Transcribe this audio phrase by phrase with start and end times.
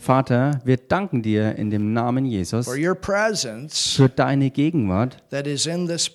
[0.00, 5.46] Vater, wir danken dir in dem Namen Jesus for your presence für deine Gegenwart, that
[5.46, 6.10] is in this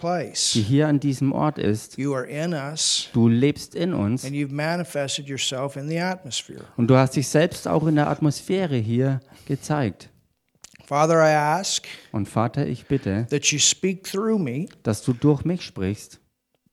[0.54, 1.98] die hier an diesem Ort ist.
[1.98, 6.66] You are in us, Du lebst in uns and you've manifested yourself in the atmosphere.
[6.76, 10.10] und du hast dich selbst auch in der Atmosphäre hier gezeigt.
[10.86, 15.46] Father, I ask Und Vater, ich bitte, that you speak through me dass du durch
[15.46, 16.20] mich sprichst,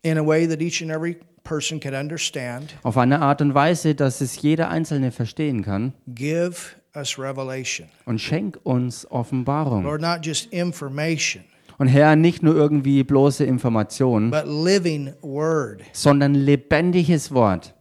[0.03, 2.75] in a way that each and every person can understand.
[2.83, 5.93] auf eine Art und Weise, dass es jeder Einzelne verstehen kann.
[6.09, 6.57] Give
[6.97, 7.89] us revelation.
[8.07, 9.85] Und schenk uns Offenbarung.
[9.85, 11.45] Lord, not just information,
[11.79, 17.75] Und Herr, nicht nur irgendwie bloße Informationen, but living word sondern lebendiges Wort,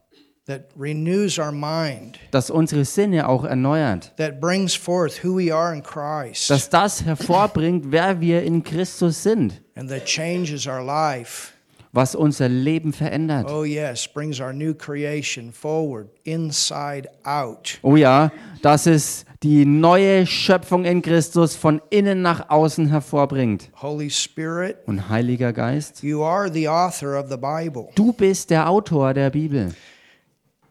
[0.48, 4.12] that renews our mind, das unsere Sinne auch erneuert.
[4.18, 9.22] that brings forth who we are in Christ, Dass das hervorbringt, wer wir in Christus
[9.24, 11.53] sind, and that changes our life.
[11.94, 13.50] Was unser Leben verändert.
[13.52, 17.78] Oh, yes, brings our new creation forward, inside out.
[17.84, 18.32] Oh ja,
[18.64, 23.70] dass es die neue Schöpfung in Christus von innen nach außen hervorbringt.
[23.82, 27.90] Holy Spirit, Und Heiliger Geist, you are the author of the Bible.
[27.96, 29.74] du bist der Autor der Bibel.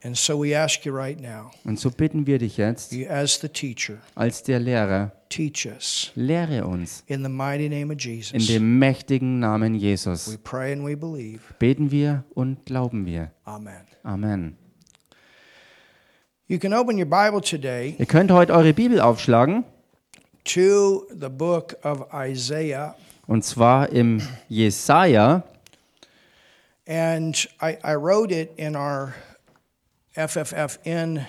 [0.04, 3.38] And so we ask you right now, Und so bitten wir dich jetzt, you as
[3.40, 7.98] the teacher, als der Lehrer, teach us lehre uns in the mighty name of in
[7.98, 8.46] Jesus.
[8.46, 10.38] dem mächtigen Namen We Jesus.
[10.44, 11.40] pray and we believe.
[11.58, 13.30] Beten wir und glauben wir.
[13.44, 13.80] Amen.
[14.02, 14.56] Amen.
[16.48, 19.64] You can open your Bible today Ihr könnt heute eure Bibel aufschlagen,
[20.44, 22.94] to the book of Isaiah.
[23.26, 25.44] und zwar im Jesaja.
[26.86, 29.14] And I, I wrote it in our
[30.14, 31.24] FFFN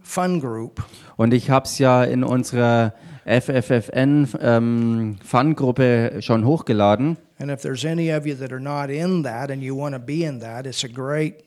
[0.00, 0.82] fun group.
[1.16, 2.94] Und ich habe es ja in unserer
[3.26, 7.16] FFFN ähm, Fun-Gruppe schon hochgeladen.
[7.38, 10.00] And if there's any of you that are not in that and you want to
[10.00, 11.44] be in that, it's a great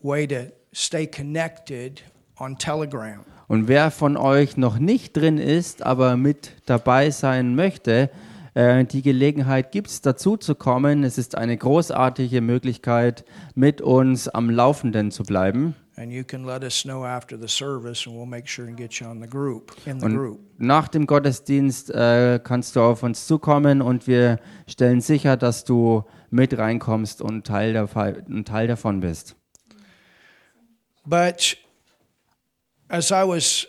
[0.00, 2.02] way to stay connected
[2.38, 3.24] on Telegram.
[3.48, 8.10] Und wer von euch noch nicht drin ist, aber mit dabei sein möchte,
[8.54, 11.04] äh, die Gelegenheit gibt es, dazu zu kommen.
[11.04, 13.24] Es ist eine großartige Möglichkeit,
[13.54, 15.74] mit uns am Laufenden zu bleiben.
[15.98, 19.00] And you can let us know after the service and we'll make sure and get
[19.00, 20.40] you on the group, in the Und group.
[20.58, 26.04] nach dem Gottesdienst äh, kannst du auf uns zukommen und wir stellen sicher, dass du
[26.30, 29.36] mit reinkommst und Teil, der, ein Teil davon bist.
[31.06, 31.56] But
[32.88, 33.66] as I was,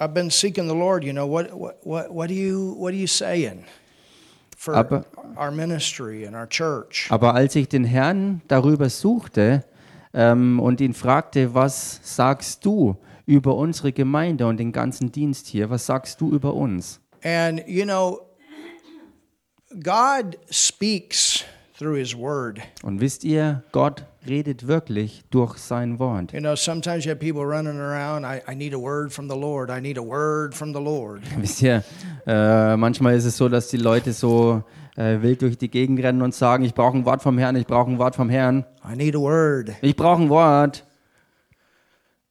[0.00, 1.04] I've been seeking the Lord.
[1.04, 1.52] You know what?
[1.52, 1.76] What?
[1.84, 2.10] What?
[2.12, 2.74] What are you?
[2.76, 3.64] What are you saying
[4.56, 5.04] for Aber-
[5.36, 7.06] our ministry and our church?
[7.10, 9.64] Aber als ich den Herrn darüber suchte
[10.14, 15.70] ähm, und ihn fragte, was sagst du über unsere Gemeinde und den ganzen Dienst hier,
[15.70, 17.00] was sagst du über uns?
[17.22, 18.20] And you know,
[19.82, 21.44] God speaks
[21.76, 22.60] through His Word.
[22.82, 26.32] Und wisst ihr, Gott redet wirklich durch sein Wort.
[26.32, 28.24] You know, sometimes you have people running around.
[28.24, 29.70] I, I need a word from the Lord.
[29.70, 31.22] I need a word from the Lord.
[31.38, 31.82] Wisst ihr,
[32.26, 34.62] äh, manchmal ist es so, dass die Leute so
[34.96, 37.66] äh, wild durch die Gegend rennen und sagen, ich brauche ein Wort vom Herrn, ich
[37.66, 39.72] brauche ein Wort vom Herrn, I need a word.
[39.82, 40.84] ich brauche ein Wort.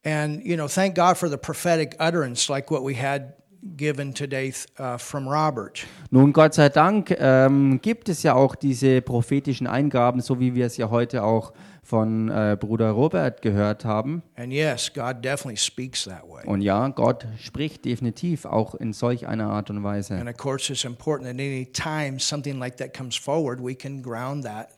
[0.06, 3.36] And you know, thank God for the prophetic utterance, like what we had
[3.78, 5.86] given today uh, from Robert.
[6.12, 10.66] Nun, Gott sei Dank ähm, gibt es ja auch diese prophetischen Eingaben, so wie wir
[10.66, 11.54] es ja heute auch
[11.94, 14.24] von äh, Bruder Robert gehört haben.
[14.36, 16.44] And yes, God definitely speaks that way.
[16.44, 20.16] Und ja, Gott spricht definitiv auch in solch einer Art und Weise.
[20.16, 24.02] And of course, it's important that any time something like that comes forward, we can
[24.02, 24.70] ground that.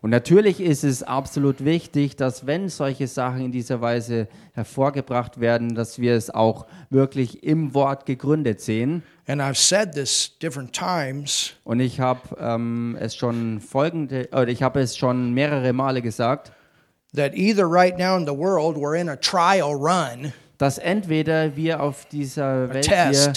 [0.00, 5.74] Und natürlich ist es absolut wichtig, dass wenn solche Sachen in dieser Weise hervorgebracht werden,
[5.74, 9.02] dass wir es auch wirklich im Wort gegründet sehen.
[9.26, 11.54] And I've said this different times.
[11.64, 16.52] Und ich habe ähm, es schon folgende, oder ich habe es schon mehrere Male gesagt,
[17.14, 20.32] That either right now in the world we're in a trial run,
[20.62, 23.32] dass entweder wir auf dieser Welt hier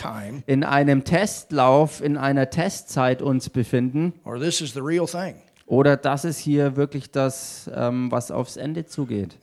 [0.46, 5.34] in einem Testlauf, in einer Testzeit uns befinden, or this is the real thing.
[5.66, 9.40] oder dass es hier wirklich das, ähm, was aufs Ende zugeht.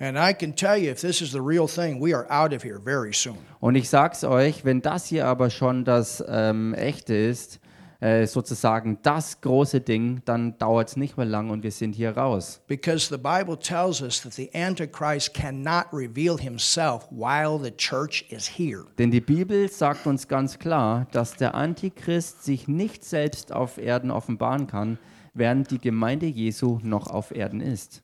[3.58, 7.58] Und ich sag's euch, wenn das hier aber schon das ähm, Echte ist,
[8.02, 12.16] äh, sozusagen das große Ding, dann dauert es nicht mehr lang und wir sind hier
[12.16, 12.60] raus.
[12.66, 18.58] Because the Bible tells us that the Antichrist cannot reveal himself while the church is
[18.58, 18.86] here.
[18.98, 24.10] Denn die Bibel sagt uns ganz klar, dass der Antichrist sich nicht selbst auf Erden
[24.10, 24.98] offenbaren kann,
[25.32, 28.02] während die Gemeinde Jesu noch auf Erden ist.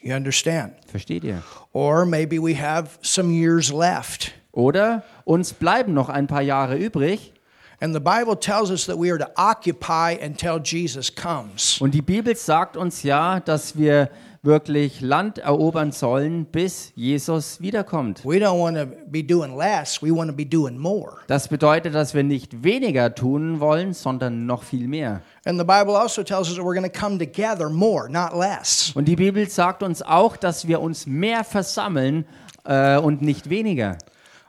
[0.00, 0.74] You understand?
[0.86, 1.42] Versteht ihr?
[1.72, 4.32] Or maybe we have some years left.
[4.52, 7.32] Oder uns bleiben noch ein paar Jahre übrig
[7.80, 11.80] And the Bible tells us that we are to occupy until Jesus comes.
[11.80, 14.10] Und die Bibel sagt uns ja, dass wir
[14.42, 18.24] wirklich Land erobern sollen, bis Jesus wiederkommt.
[18.24, 21.18] We don't want to be doing less, we want to be doing more.
[21.26, 25.20] Das bedeutet, dass wir nicht weniger tun wollen, sondern noch viel mehr.
[25.44, 28.92] And the Bible also tells us that we're going to come together more, not less.
[28.94, 32.24] Und die Bibel sagt uns auch, dass wir uns mehr versammeln
[32.64, 33.98] äh, und nicht weniger.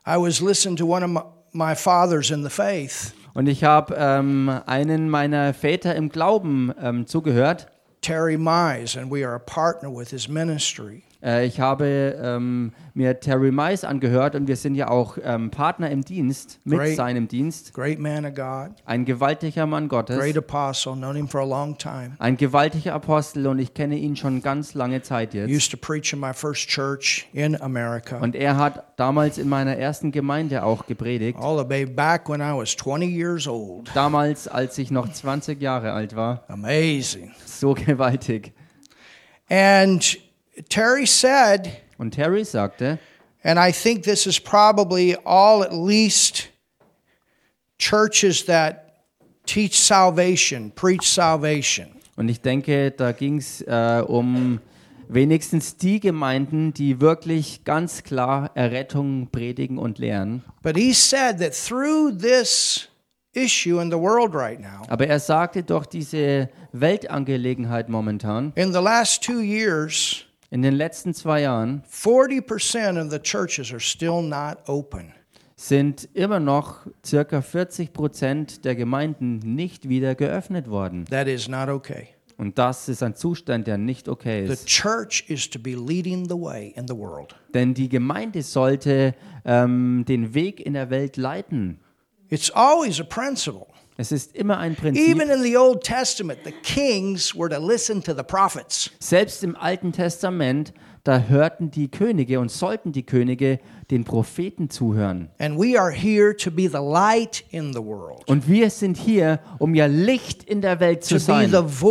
[0.06, 1.22] I was listening to one of my,
[1.54, 7.07] my fathers in the faith, Und ich habe ähm, einen meiner Väter im Glauben ähm,
[7.07, 7.68] zugehört.
[8.01, 11.03] Terry Mize, and we are a partner with his ministry.
[11.21, 15.89] Äh, ich habe ähm, mir Terry Mice angehört und wir sind ja auch ähm, Partner
[15.89, 16.95] im Dienst, mit Great.
[16.95, 17.74] seinem Dienst.
[17.74, 21.77] Great man of God, Ein gewaltiger Mann Gottes, great apostle, known him for a long
[21.77, 22.12] time.
[22.19, 25.50] ein gewaltiger Apostel und ich kenne ihn schon ganz lange Zeit jetzt.
[25.50, 28.18] Used to preach in my first church in America.
[28.19, 31.38] Und er hat damals in meiner ersten Gemeinde auch gepredigt.
[31.39, 33.89] All the way back when I was 20 years old.
[33.94, 36.44] Damals, als ich noch 20 Jahre alt war.
[36.48, 37.31] Amazing.
[37.45, 38.54] So gewaltig.
[39.50, 40.18] And
[40.68, 43.00] Terry said, Und Terry sagte,
[43.44, 46.50] and I think this is probably all at least
[47.78, 49.04] churches that
[49.46, 51.88] teach salvation, preach salvation.
[52.18, 54.60] und ich denke, da ging es äh, um
[55.08, 60.44] wenigstens die Gemeinden, die wirklich ganz klar Errettung predigen und lehren.
[60.62, 62.90] But he said that through this
[63.34, 68.80] issue in the world right now, Aber er sagte doch diese Weltangelegenheit momentan, in the
[68.80, 74.57] last two years, in den letzten zwei Jahren 40% of the churches are still not
[74.68, 75.13] open.
[75.56, 81.06] sind immer noch circa 40 Prozent der Gemeinden nicht wieder geöffnet worden.
[81.06, 82.07] That is not okay.
[82.38, 84.66] Und das ist ein Zustand, der nicht okay The ist.
[84.68, 87.36] church is to be leading the way in the world.
[87.54, 89.13] Denn die Gemeinde sollte
[89.44, 91.81] ähm, den Weg in der Welt leiten.
[92.30, 93.68] It's always a principle.
[94.00, 95.10] Es ist immer ein Prinzip.
[95.10, 98.90] Even in the Old Testament, the kings were to listen to the prophets.
[98.98, 100.72] Selbst im Alten Testament,
[101.04, 103.60] da hörten die Könige und sollten die Könige
[103.92, 105.28] den Propheten zuhören.
[105.38, 105.60] Und
[108.48, 111.51] wir sind hier, um ja Licht in der Welt zu sein.
[111.51, 111.81] Dass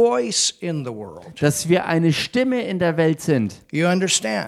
[1.69, 3.57] wir eine Stimme in der Welt sind.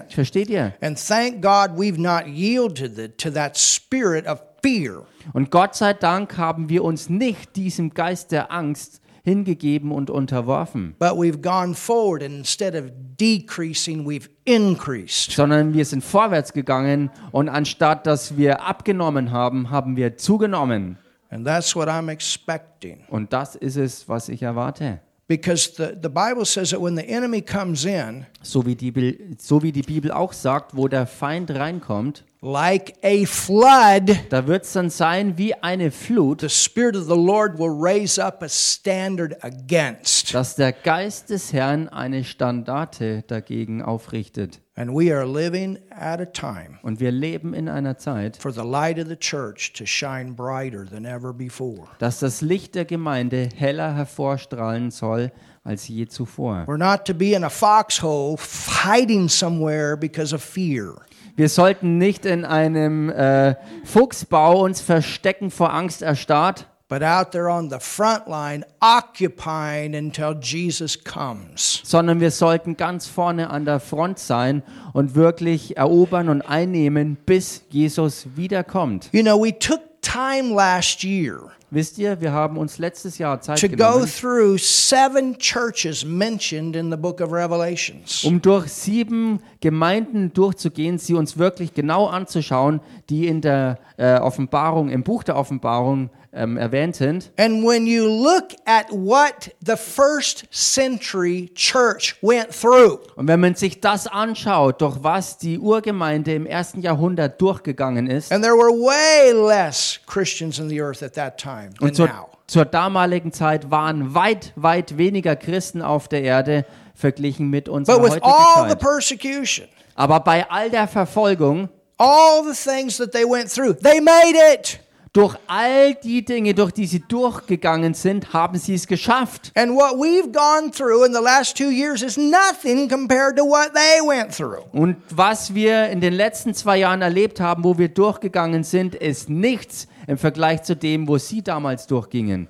[0.09, 0.73] Versteht ihr?
[0.81, 5.05] And thank God we've not yielded to that spirit of fear.
[5.33, 10.95] Und Gott sei Dank haben wir uns nicht diesem Geist der Angst hingegeben und unterworfen,
[10.97, 15.31] But we've gone forward, and instead of decreasing, we've increased.
[15.31, 20.97] sondern wir sind vorwärts gegangen und anstatt dass wir abgenommen haben, haben wir zugenommen.
[21.29, 23.03] And that's what I'm expecting.
[23.09, 24.99] Und das ist es, was ich erwarte.
[25.27, 29.61] Because the, the Bible says that when the enemy comes in, So wie, die, so
[29.63, 34.73] wie die Bibel auch sagt, wo der Feind reinkommt, like a flood, da wird es
[34.73, 39.35] dann sein wie eine Flut, the Spirit of the Lord will raise up a standard
[39.43, 40.33] against.
[40.33, 44.59] dass der Geist des Herrn eine Standarte dagegen aufrichtet.
[44.75, 48.63] And we are living at a time Und wir leben in einer Zeit, for the
[48.63, 51.89] light of the church to shine brighter than ever before.
[51.99, 55.31] dass das Licht der Gemeinde heller hervorstrahlen soll
[55.63, 56.63] als je zuvor.
[56.67, 58.37] We're not to be in a foxhole
[58.83, 60.95] hiding somewhere because of fear.
[61.41, 67.49] Wir sollten nicht in einem äh, Fuchsbau uns verstecken vor Angst erstarrt, but out there
[67.49, 71.81] on the front line, occupying until Jesus comes.
[71.83, 74.61] sondern wir sollten ganz vorne an der Front sein
[74.93, 79.09] und wirklich erobern und einnehmen, bis Jesus wiederkommt.
[79.11, 83.61] You know, we took time last year Wisst ihr, wir haben uns letztes Jahr Zeit
[83.61, 88.25] to go genommen, through seven churches mentioned in the book of Revelations.
[88.25, 94.89] um durch sieben Gemeinden durchzugehen, sie uns wirklich genau anzuschauen, die in der äh, Offenbarung,
[94.89, 97.31] im Buch der Offenbarung ähm, erwähnt sind.
[97.37, 103.55] And when you look at what the first century church went through, Und wenn man
[103.55, 108.71] sich das anschaut, durch was die Urgemeinde im ersten Jahrhundert durchgegangen ist, and there were
[108.71, 112.29] way less Christians in the earth at that time und zur, now.
[112.47, 116.65] zur damaligen Zeit waren weit, weit weniger Christen auf der Erde
[116.95, 118.79] verglichen mit unserer But with heutigen all the Zeit.
[118.79, 124.35] persecution, Aber bei all der Verfolgung, all the things that they went through, they made
[124.53, 124.79] it.
[125.13, 129.51] durch all die Dinge, durch die sie durchgegangen sind, haben sie es geschafft.
[129.55, 133.71] And what we've gone through in the last two years is nothing compared to what
[133.73, 134.63] they went through.
[134.71, 139.29] Und was wir in den letzten zwei Jahren erlebt haben, wo wir durchgegangen sind, ist
[139.29, 142.47] nichts im Vergleich zu dem, wo sie damals durchgingen.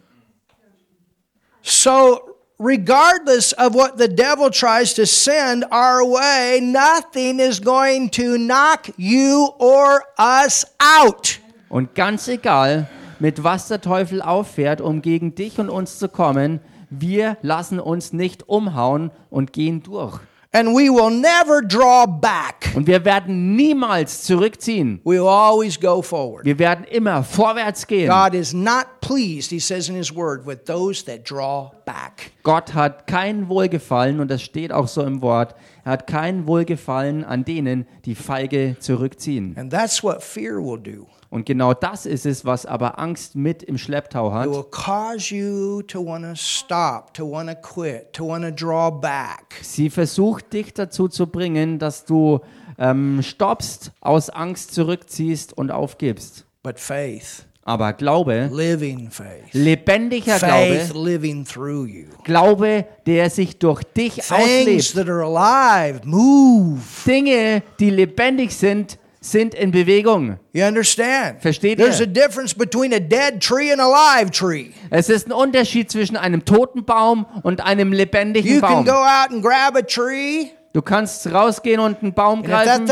[1.62, 2.20] So,
[2.60, 8.92] regardless of what the devil tries to send our way, nothing is going to knock
[8.98, 11.40] you or us out.
[11.70, 12.88] Und ganz egal,
[13.20, 18.12] mit was der Teufel auffährt, um gegen dich und uns zu kommen, wir lassen uns
[18.12, 20.20] nicht umhauen und gehen durch.
[20.54, 22.74] And we will never draw back.
[22.76, 25.00] Und wir werden niemals zurückziehen.
[25.06, 26.44] We will always go forward.
[26.44, 28.10] Wir werden immer vorwärts gehen.
[28.10, 32.32] God is not pleased, he says in his word, with those that draw back.
[32.44, 35.56] Gott hat kein Wohlgefallen, und das steht auch so im Wort,
[35.86, 39.56] er hat kein Wohlgefallen an denen, die feige zurückziehen.
[39.58, 41.08] And that's what fear will do.
[41.32, 44.50] Und genau das ist es, was aber Angst mit im Schlepptau It hat.
[44.50, 48.92] will cause you to want to stop, to want to quit, to want to draw
[48.92, 49.56] back.
[49.62, 52.42] Sie versucht dich dazu zu bringen, dass du
[52.78, 56.46] ähm, stoppst, aus Angst zurückziehst und aufgibst.
[56.64, 62.08] But faith, Aber Glaube, living faith, lebendiger faith Glaube, living through you.
[62.26, 64.94] Glaube, der sich durch dich Things auslebt.
[64.96, 66.82] that are alive, move.
[67.06, 70.40] Dinge, die lebendig sind, sind in Bewegung.
[70.52, 71.42] You understand?
[71.42, 72.08] Versteht There's ihr?
[72.08, 74.72] a difference between a dead tree and a live tree.
[74.90, 78.86] Es ist ein Unterschied zwischen einem toten Baum und einem lebendigen You can Baum.
[78.86, 82.88] go out and grab a tree, Du kannst rausgehen und einen Baum greifen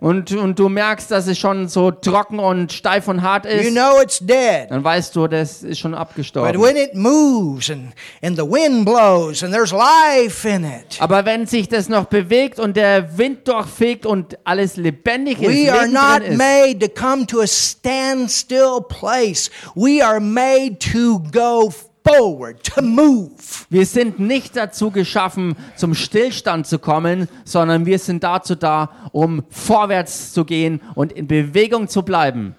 [0.00, 3.70] und, und du merkst, dass es schon so trocken und steif und hart you ist.
[3.70, 4.66] know it's dead.
[4.68, 6.60] Dann weißt du, das ist schon But abgestorben.
[6.60, 11.46] when it moves and, and the wind blows and there's life in it, Aber wenn
[11.46, 16.28] sich das noch bewegt und der Wind durchfegt und alles lebendig ist, we are not
[16.28, 19.50] ist, made to come to a standstill place.
[19.74, 23.30] We are made to go forward, to move.
[23.70, 29.44] wir sind nicht dazu geschaffen, zum Stillstand zu kommen, sondern wir sind dazu da, um
[29.50, 32.56] vorwärts zu gehen und in Bewegung zu bleiben.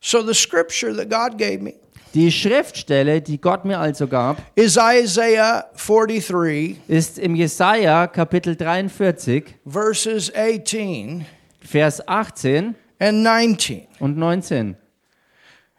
[0.00, 1.74] So the scripture that God gave me
[2.14, 9.54] Die Schriftstelle, die Gott mir also gab, is Isaiah 43, ist im Jesaja Kapitel 43,
[9.66, 11.26] verses 18
[11.66, 13.86] Vers 18 and 19.
[13.98, 14.76] und 19.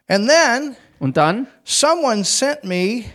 [0.09, 3.05] And then Und dann someone sent me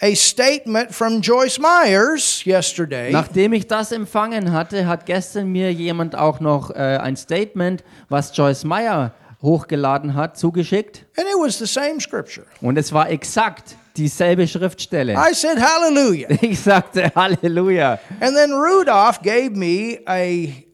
[0.00, 3.10] a statement from Joyce Myers yesterday.
[3.10, 8.36] Nachdem ich das empfangen hatte, hat gestern mir jemand auch noch äh, ein Statement, was
[8.36, 9.12] Joyce Meyer
[9.42, 11.06] hochgeladen hat, zugeschickt.
[11.16, 12.46] And it was the same scripture.
[12.60, 15.14] Und es war exakt dieselbe Schriftstelle.
[15.14, 16.28] I said, Hallelujah.
[16.40, 17.98] Ich sagte Halleluja.
[18.20, 20.64] And then Rudolph gave me a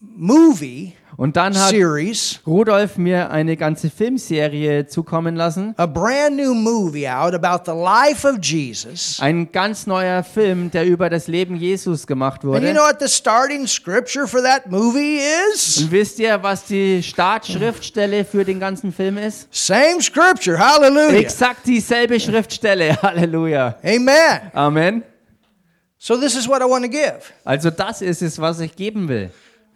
[0.00, 5.74] movie Und dann hat series, Rudolf mir eine ganze Filmserie zukommen lassen.
[5.76, 9.18] a brand new movie out about the life of Jesus.
[9.20, 12.72] Ein ganz neuer Film, der über das Leben Jesus gemacht And you wurde.
[12.72, 15.18] know what the starting scripture for that movie
[15.52, 15.78] is?
[15.78, 19.48] Und wisst ihr, was die Startschriftstelle für den ganzen Film ist?
[19.50, 20.56] Same scripture.
[20.56, 21.18] Hallelujah.
[21.18, 22.96] Exakt dieselbe Schriftstelle.
[23.02, 23.76] Halleluja.
[23.82, 24.52] Amen.
[24.52, 25.02] Amen.
[25.98, 27.22] So this is what I want to give.
[27.44, 29.30] Also das ist es, was ich geben will.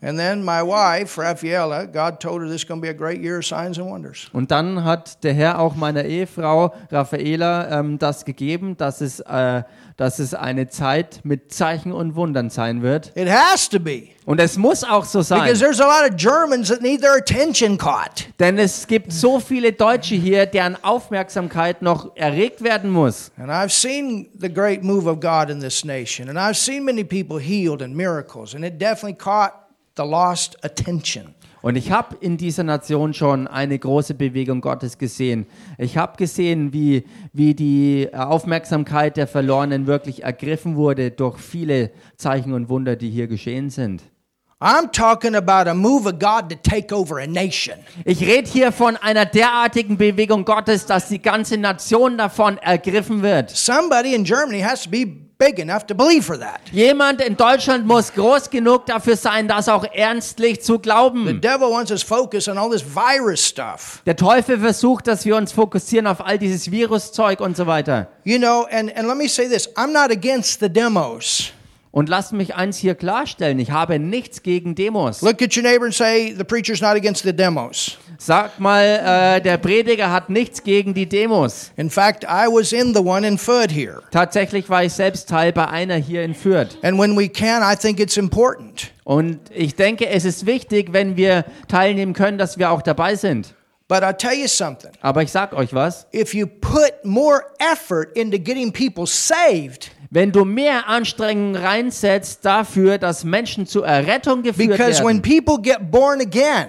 [0.05, 3.21] And then my wife, Raffaella, God told her this is going to be a great
[3.21, 4.29] year of signs and wonders.
[4.33, 9.63] Und dann hat der Herr auch meiner Ehefrau Raffaela ähm, das gegeben, dass es, äh,
[9.97, 13.13] dass es eine Zeit mit Zeichen und Wundern sein wird.
[13.17, 14.09] It has to be.
[14.25, 15.43] Und es muss auch so sein.
[15.43, 18.27] Because there's a lot of Germans that need their attention caught.
[18.41, 23.31] Denn es gibt so viele Deutsche hier, deren Aufmerksamkeit noch erregt werden muss.
[23.37, 26.29] And I've seen the great move of God in this nation.
[26.29, 28.55] And I've seen many people healed and miracles.
[28.55, 29.62] And it definitely caught
[29.97, 31.35] the lost attention.
[31.63, 35.47] Und ich habe in dieser Nation schon eine große Bewegung Gottes gesehen.
[35.79, 42.53] Ich habe gesehen, wie, wie die Aufmerksamkeit der Verlorenen wirklich ergriffen wurde durch viele Zeichen
[42.53, 44.03] und Wunder, die hier geschehen sind.
[44.61, 47.79] I'm talking about a move of God to take over a nation.
[48.05, 53.51] Ich rede hier von einer derartigen Bewegung Gottes, dass die ganze Nation davon ergriffen wird.
[53.51, 56.61] Somebody in Germany has to be big enough to believe for that.
[56.73, 61.41] Jemand in Deutschland muss groß genug dafür sein, das auch ernstlich zu The glauben.
[61.41, 64.03] devil wants us focused on all this virus stuff.
[64.07, 68.07] Der Teufel versucht, dass wir uns fokussieren auf all dieses Viruszeug und so weiter.
[68.25, 71.53] You know, and, and let me say this I'm not against the demos.
[71.93, 75.21] Und lasst mich eins hier klarstellen, ich habe nichts gegen Demos.
[75.21, 77.99] Look at your neighbor and say, The preacher's not against the demos.
[78.17, 81.71] Sagt mal, äh, der Prediger hat nichts gegen die Demos.
[81.77, 84.01] In fact, I was in the one in Fud here.
[84.11, 86.79] Tatsächlich war ich selbst Teil bei einer hier in Fürth.
[86.83, 88.91] And when we can, I think it's important.
[89.05, 93.55] Und ich denke, es ist wichtig, wenn wir teilnehmen können, dass wir auch dabei sind.
[93.93, 94.91] But I'll tell you something.
[95.03, 100.33] Aber ich sag euch was, If you put more effort into getting people saved, wenn
[100.33, 105.91] du mehr Anstrengungen reinsetzt dafür, dass Menschen zur Errettung geführt because when werden, people get
[105.91, 106.69] born again,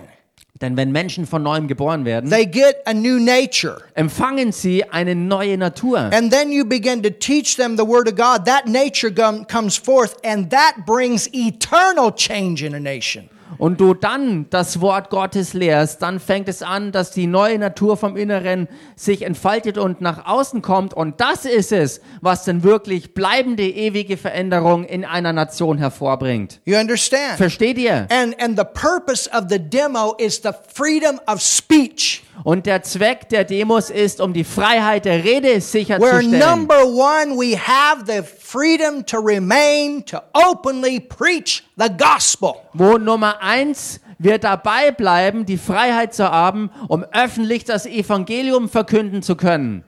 [0.60, 3.78] denn wenn Menschen von neuem geboren werden, they get a new nature.
[3.94, 6.10] empfangen sie eine neue Natur.
[6.12, 8.44] And then you begin to teach them the Word of God.
[8.44, 9.10] That nature
[9.48, 13.30] comes forth, and that brings eternal change in a nation.
[13.58, 17.98] Und du dann das Wort Gottes lehrst, dann fängt es an, dass die neue Natur
[17.98, 20.94] vom Inneren sich entfaltet und nach außen kommt.
[20.94, 26.60] Und das ist es, was dann wirklich bleibende, ewige Veränderung in einer Nation hervorbringt.
[26.66, 27.38] You understand?
[27.38, 28.08] Versteht ihr?
[28.10, 32.24] And and the purpose of the demo is the freedom of speech.
[32.44, 36.40] Und der Zweck der Demos ist, um die Freiheit der Rede Where sicherzustellen.
[36.40, 42.56] number one, we have the freedom to remain to openly preach the gospel.
[42.74, 49.22] Wo Nummer eins wir dabei bleiben, die Freiheit zu haben, um öffentlich das Evangelium verkünden
[49.22, 49.84] zu können.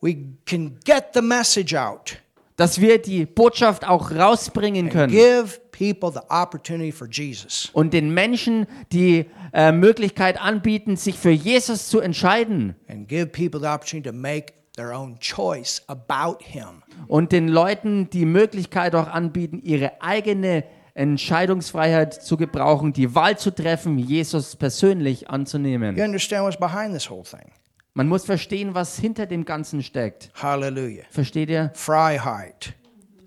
[0.00, 2.18] We can get the message out,
[2.56, 5.12] Dass wir die Botschaft auch rausbringen können.
[5.12, 7.70] give people the opportunity for Jesus.
[7.72, 13.60] und den Menschen die äh, Möglichkeit anbieten, sich für Jesus zu entscheiden and give people
[13.60, 16.82] the opportunity to make their own choice about him.
[17.08, 20.64] und den Leuten die Möglichkeit auch anbieten, ihre eigene
[20.94, 25.98] Entscheidungsfreiheit zu gebrauchen, die Wahl zu treffen, Jesus persönlich You anzunehmen.
[26.00, 27.50] understand what's behind this whole thing?
[27.94, 30.30] Man muss verstehen, was hinter dem Ganzen steckt.
[30.34, 31.04] Hallelujah.
[31.10, 31.70] Versteht ihr?
[31.74, 32.74] Freiheit.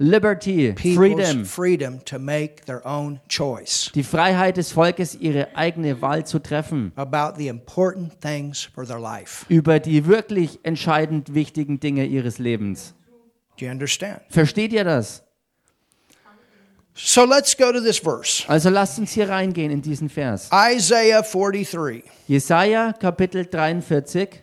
[0.02, 6.26] Liberty, Freedom, freedom to make their own choice die Freiheit des Volkes, ihre eigene Wahl
[6.26, 9.46] zu treffen about the important things for their life.
[9.50, 12.94] über die wirklich entscheidend wichtigen Dinge ihres Lebens.
[13.58, 14.22] Do you understand?
[14.30, 15.22] Versteht ihr das?
[16.94, 18.46] So let's go to this verse.
[18.48, 20.50] Also lasst uns hier reingehen in diesen Vers.
[20.54, 24.40] Isaiah 43 Jesaja Kapitel 43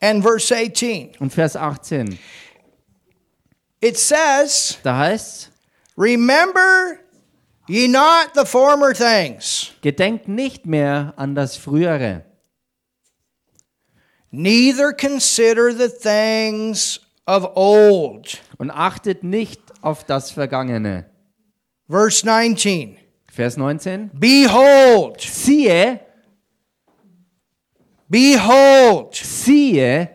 [0.00, 1.12] and verse 18.
[1.20, 2.18] und Vers 18.
[3.84, 5.50] It says, Da heißt
[5.98, 6.98] Remember
[7.68, 12.24] ye not the former things, Gedenkt nicht mehr an das Frühere,
[14.30, 18.40] neither consider the things of old.
[18.56, 21.04] und achtet nicht auf das Vergangene.
[21.86, 22.96] Verse 19
[23.30, 24.12] Vers 19.
[24.14, 26.00] Behold, Siehe,
[28.08, 30.08] behold, siehe,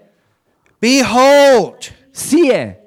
[0.80, 2.79] behold, siehe,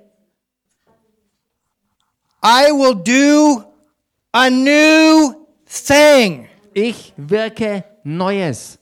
[2.42, 3.64] I will do
[4.32, 6.48] a new thing.
[6.74, 8.78] ich wirke Neues.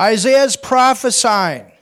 [0.00, 1.72] Isaiah's prophesying.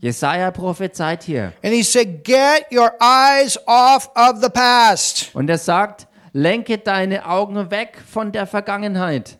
[0.00, 1.52] Jesaja prophezeit hier.
[1.62, 5.30] And he said, Get your eyes off of the past.
[5.34, 9.38] Und er sagt, lenke deine Augen weg von der Vergangenheit.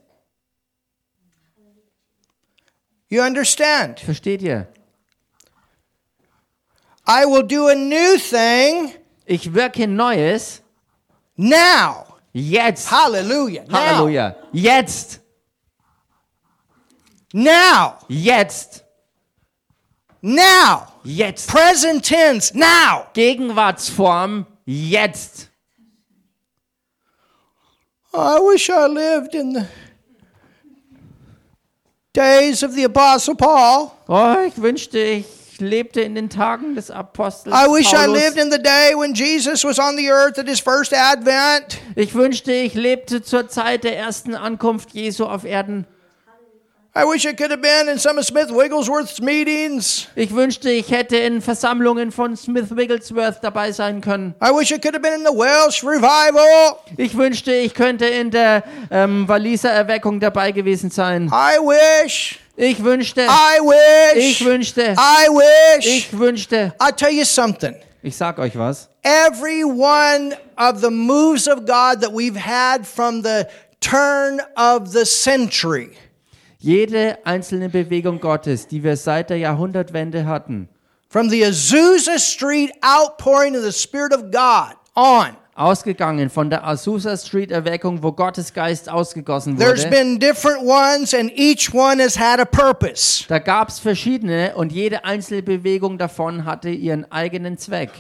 [3.08, 4.00] You understand?
[4.00, 4.68] Versteht ihr?
[7.06, 8.94] I will do a new thing
[9.26, 10.60] Ich wirke Neues
[11.36, 12.06] now.
[12.32, 12.90] jetzt.
[12.90, 13.64] Hallelujah.
[13.68, 13.78] Now.
[13.78, 14.36] Halleluja.
[14.52, 15.20] Jetzt.
[17.32, 17.98] Now.
[18.08, 18.84] Jetzt.
[20.20, 20.88] Now.
[21.04, 21.48] Jetzt.
[21.48, 22.52] Present tense.
[22.54, 23.06] Now.
[23.14, 24.46] Gegenwartsform.
[24.64, 25.48] Jetzt.
[28.14, 29.66] I wish I lived in the
[32.12, 33.90] days of the Apostle Paul.
[34.08, 35.26] Oh, ich wünschte, ich
[35.62, 39.64] lebte in den Tagen des Apostels I wish I lived in the day when Jesus
[39.64, 41.78] was on the earth at his first advent.
[41.96, 45.86] Ich wünschte, ich lebte zur Zeit der ersten Ankunft Jesu auf Erden.
[46.94, 50.08] I wish I could have been in some of Smith Wigglesworth's meetings.
[50.14, 54.34] Ich wünschte, ich hätte in Versammlungen von Smith Wigglesworth dabei sein können.
[54.42, 56.76] I wish I could have been in the Welsh revival.
[56.98, 61.28] Ich wünschte, ich könnte in der ähm, Waliser Erweckung dabei gewesen sein.
[61.32, 62.41] I wish.
[62.56, 64.24] Ich wünschte, I wish.
[64.24, 65.86] ich wünschte, I wish.
[65.86, 66.74] ich wünschte.
[66.78, 67.74] I'll tell you something.
[68.02, 68.88] Ich sag euch was.
[69.02, 73.46] Every one of the moves of God that we've had from the
[73.80, 75.90] turn of the century
[76.62, 80.68] Jede einzelne Bewegung Gottes, die wir seit der Jahrhundertwende hatten,
[81.08, 85.36] from the Azusa Street outpouring of the Spirit of God on.
[85.54, 89.90] Ausgegangen von der Azusa Street Erweckung, wo Gottes Geist ausgegossen There's wurde.
[89.96, 93.24] been different ones, and each one has had a purpose.
[93.28, 97.90] Da gab es verschiedene und jede einzelne Bewegung davon hatte ihren eigenen Zweck.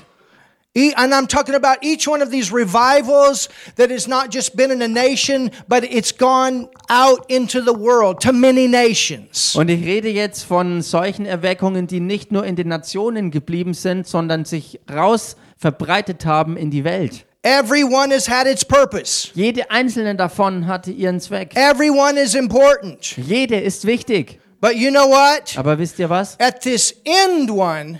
[0.74, 4.70] E- And I'm talking about each one of these revivals that has not just been
[4.70, 9.54] in a nation, but it's gone out into the world to many nations.
[9.54, 14.06] Und ich rede jetzt von solchen Erweckungen, die nicht nur in den Nationen geblieben sind,
[14.06, 17.26] sondern sich raus verbreitet haben in die Welt.
[17.44, 19.30] Every one has had its purpose.
[19.34, 21.56] Jede einzelne davon hatte ihren Zweck.
[21.56, 23.16] Every one is important.
[23.16, 24.38] Jede ist wichtig.
[24.60, 25.58] But you know what?
[25.58, 26.38] Aber wisst ihr was?
[26.38, 27.98] At this end one,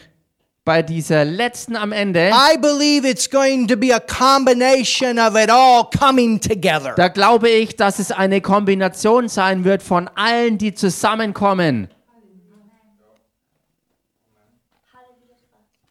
[0.65, 5.51] Bei dieser letzten am Ende, I believe it's going to be a combination of it
[5.51, 6.95] all coming together.
[6.97, 11.89] da glaube ich, dass es eine Kombination sein wird von allen, die zusammenkommen.
[11.89, 11.91] And
[12.31, 14.63] these are the days that we're living in.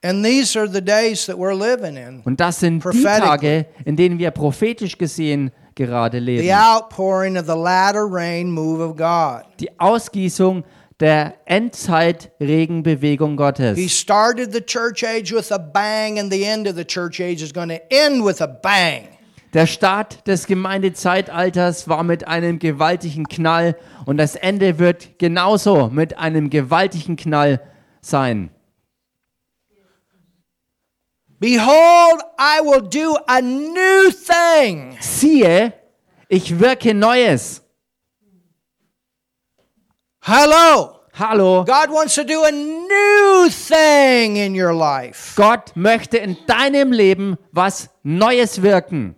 [0.03, 0.23] Und
[2.39, 3.03] das sind die.
[3.03, 6.49] Tage, in denen wir prophetisch gesehen gerade The leben.
[6.51, 9.43] outpouring of the latter rain move of God.
[9.59, 10.63] Die Ausgießung
[10.99, 13.99] der Endzeit-Regenbewegung He Gottes.
[13.99, 17.53] started the church age with a bang, and the end of the church age is
[17.53, 19.07] going to end with a bang.
[19.53, 26.17] Der Start des Gemeindezeitalters war mit einem gewaltigen Knall und das Ende wird genauso mit
[26.17, 27.59] einem gewaltigen Knall
[27.99, 28.49] sein.
[31.41, 34.95] Behold, I will do a new thing.
[35.01, 35.73] Siehe,
[36.29, 37.61] ich wirke Neues.
[40.21, 40.99] Hello.
[41.13, 45.35] Hallo, God wants to do a new thing in your life.
[45.35, 49.15] Gott möchte in deinem Leben was Neues wirken.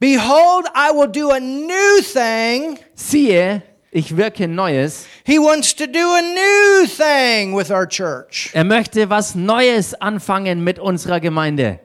[0.00, 2.78] Behold, I will do a new thing.
[2.94, 5.06] Siehe, ich wirke Neues.
[5.24, 8.50] He wants to do a new thing with our church.
[8.54, 11.80] Er möchte was Neues anfangen mit unserer Gemeinde.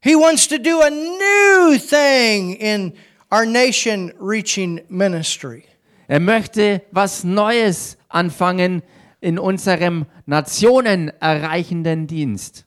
[0.00, 2.94] He wants to do a new thing in
[3.30, 5.64] our nation reaching ministry.
[6.08, 8.82] Er möchte was Neues anfangen
[9.20, 12.64] in unserem Nationen erreichenden Dienst.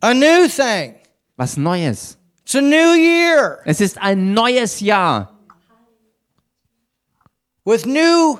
[0.00, 0.94] A new thing.
[1.36, 2.16] Was Neues.
[2.54, 5.32] It's a new year Es ist ein neues Jahr
[7.64, 8.38] with new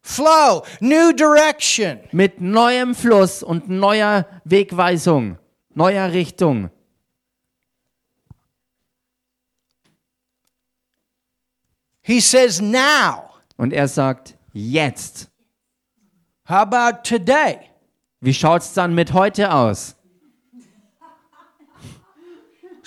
[0.00, 1.98] flow, new direction.
[2.12, 5.38] mit neuem Fluss und neuer Wegweisung,
[5.74, 6.70] neuer Richtung.
[12.02, 13.34] He says now.
[13.56, 15.32] Und er sagt, jetzt.
[16.48, 17.58] How about today?
[18.20, 19.97] Wie schaut's dann mit heute aus?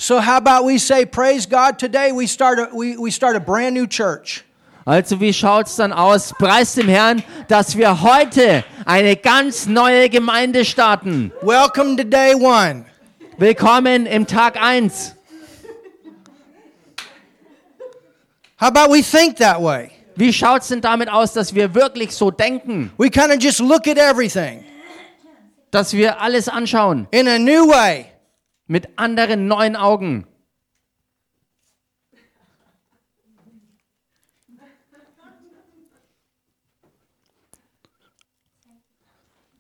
[0.01, 3.39] So how about we say praise God today we start a, we, we start a
[3.39, 4.43] brand new church.
[4.83, 6.33] Also wie schaut's dann aus?
[6.39, 11.31] Preis dem Herrn, dass wir heute eine ganz neue Gemeinde starten.
[11.43, 12.83] Welcome to day 1.
[13.37, 15.13] Willkommen im Tag 1.
[18.59, 19.91] How about we think that way?
[20.15, 23.87] Wie schaut's denn damit aus, dass wir wirklich so denken, We kind of just look
[23.87, 24.63] at everything
[25.69, 28.07] dass wir alles anschauen in a new way.
[28.71, 30.25] Mit anderen neuen Augen?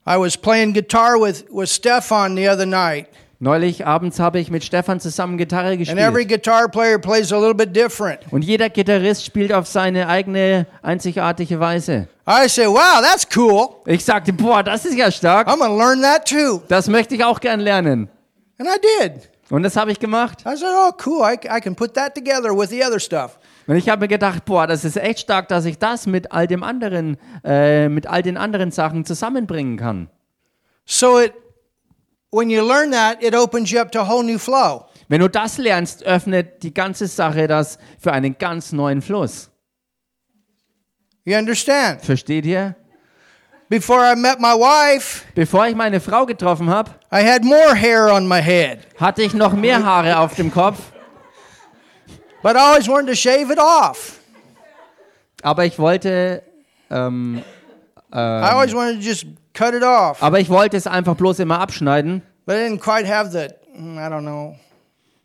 [0.07, 3.07] I was playing guitar with, with Stefan the other night,
[3.39, 6.43] Neulich abends habe ich mit Stefan zusammen Gitarre and every gespielt.
[6.43, 8.21] guitar player plays a little bit different.
[8.31, 12.07] Und jeder Gitarrist spielt auf seine eigene einzigartige Weise.
[12.27, 13.81] I say, wow, that's cool.
[13.87, 15.47] Ich sagte, boah, das ist ja stark.
[15.47, 16.61] I'm to learn that too.
[16.67, 18.09] Das möchte ich auch gern lernen.
[18.61, 19.27] And I did.
[19.49, 20.41] Und das habe ich gemacht.
[20.45, 21.23] I said, oh, cool.
[21.23, 23.39] I, I can put that together with the other stuff.
[23.65, 26.45] Und ich habe mir gedacht, boah, das ist echt stark, dass ich das mit all
[26.45, 30.09] dem anderen, äh, mit all den anderen Sachen zusammenbringen kann.
[30.85, 31.33] So it,
[32.31, 34.85] when you learn that, it opens you up to a whole new flow.
[35.07, 39.49] Wenn du das lernst, öffnet die ganze Sache das für einen ganz neuen Fluss.
[41.25, 42.01] You understand?
[42.01, 42.75] Versteht ihr?
[43.71, 48.11] Before I met my wife, Bevor ich meine Frau getroffen habe, I had more hair
[48.11, 50.91] on my head, hatte ich noch mehr Haare auf dem Kopf,
[52.43, 54.19] but I always wanted to shave it off.
[55.41, 56.43] aber ich wollte,
[56.89, 57.41] ähm,
[58.13, 61.61] I always wanted to just cut it off, aber ich wollte es einfach bloß immer
[61.61, 62.23] abschneiden.
[62.45, 64.57] but I didn't quite have the, mm, I don't know.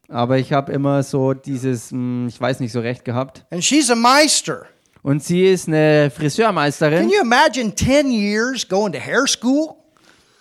[0.09, 3.44] Aber ich habe immer so dieses, hm, ich weiß nicht so recht gehabt.
[3.50, 4.66] And she's a meister.
[5.07, 7.09] Und sie ist eine Can Friseurmeisterin.
[7.09, 9.77] you imagine 10 years going to hair school?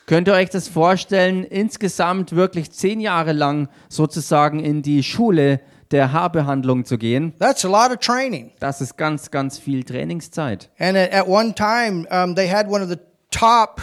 [0.08, 5.60] Könnt ihr euch das vorstellen, insgesamt wirklich zehn Jahre lang sozusagen in die Schule
[5.92, 7.36] der Haarbehandlung zu gehen?
[7.38, 8.54] That's a lot of training.
[8.60, 10.72] Das ist ganz, ganz viel Trainingszeit.
[10.80, 12.98] And at, at one time, um, they had one of the
[13.30, 13.82] top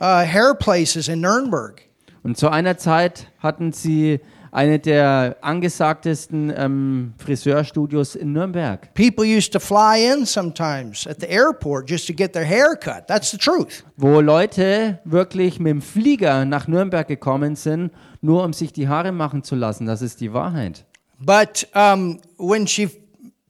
[0.00, 1.82] uh, hair places in Nuremberg.
[2.24, 4.18] Und zu einer Zeit hatten sie
[4.58, 11.28] eine der angesagtesten ähm, Friseurstudios in Nürnberg, People used to fly in sometimes at the
[11.28, 13.06] airport just to get their hair cut.
[13.06, 13.84] That's the truth.
[13.96, 19.12] wo Leute wirklich mit dem Flieger nach Nürnberg gekommen sind, nur um sich die Haare
[19.12, 19.86] machen zu lassen.
[19.86, 20.84] Das ist die Wahrheit.
[21.20, 22.90] But um, when she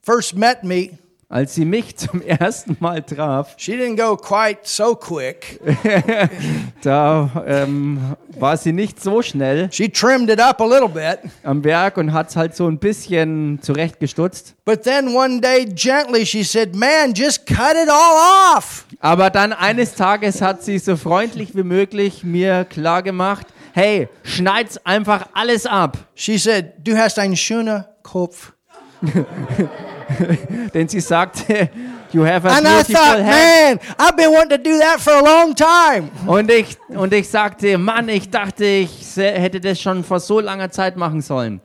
[0.04, 0.90] first met me,
[1.30, 5.60] Als sie mich zum ersten Mal traf, she didn't go quite so quick.
[6.82, 11.30] da ähm, war sie nicht so schnell She trimmed it up a little bit.
[11.42, 14.54] am Werk und hat es halt so ein bisschen zurechtgestutzt.
[14.64, 18.86] But then one day, gently, she said, Man, just cut it all off.
[19.00, 24.78] Aber dann eines Tages hat sie so freundlich wie möglich mir klar gemacht, hey, schneid's
[24.86, 25.98] einfach alles ab.
[26.14, 28.54] She said, Du hast einen schönen Kopf.
[30.74, 31.70] Denn sie sagte,
[32.12, 33.78] you have a And I beautiful thought, head.
[33.78, 36.10] man, I've been wanting to do that for a long time.
[36.26, 40.70] Und ich, und ich sagte, Mann, ich dachte, ich hätte das schon vor so langer
[40.70, 41.60] Zeit machen sollen.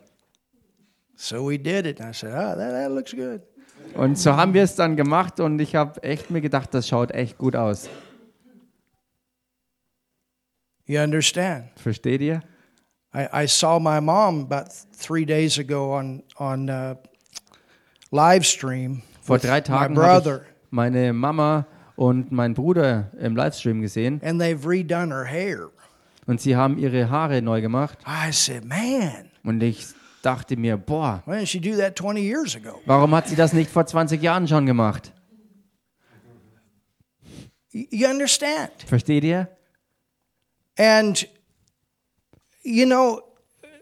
[1.15, 2.02] So we did it.
[2.02, 3.41] And I said, oh, that, that looks good.
[3.96, 7.12] Und so haben wir es dann gemacht und ich habe echt mir gedacht, das schaut
[7.12, 7.89] echt gut aus.
[10.86, 11.65] You understand?
[11.78, 12.41] Versteht ihr?
[13.15, 16.96] I, I saw my mom about three days ago on, on uh,
[18.13, 23.82] live stream Vor drei my Tagen habe ich meine Mama und meinen Bruder im Livestream
[23.82, 25.69] gesehen and they've redone her hair.
[26.28, 27.97] und sie haben ihre Haare neu gemacht.
[28.08, 29.86] I said, man, Und ich
[30.21, 32.80] dachte mir, boah, why didn't she do that 20 years ago?
[32.86, 35.12] warum hat sie das nicht vor 20 Jahren schon gemacht?
[37.73, 38.71] Y- You understand?
[38.86, 39.47] Versteht ihr?
[40.78, 41.28] And
[42.63, 43.21] you know,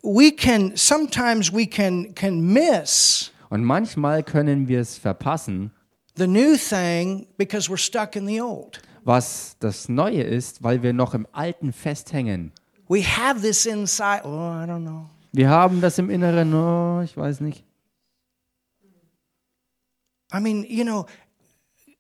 [0.04, 5.72] we can sometimes we can can miss Und manchmal können wir es verpassen,
[6.16, 8.82] the new thing because we're stuck in the old.
[9.04, 12.54] was das Neue ist, weil wir noch im Alten festhängen.
[12.88, 14.22] We have this inside.
[14.24, 15.10] Oh, I don't know.
[15.34, 17.66] Wir haben das im Inneren, oh, ich weiß nicht.
[20.34, 21.06] I mean, you know,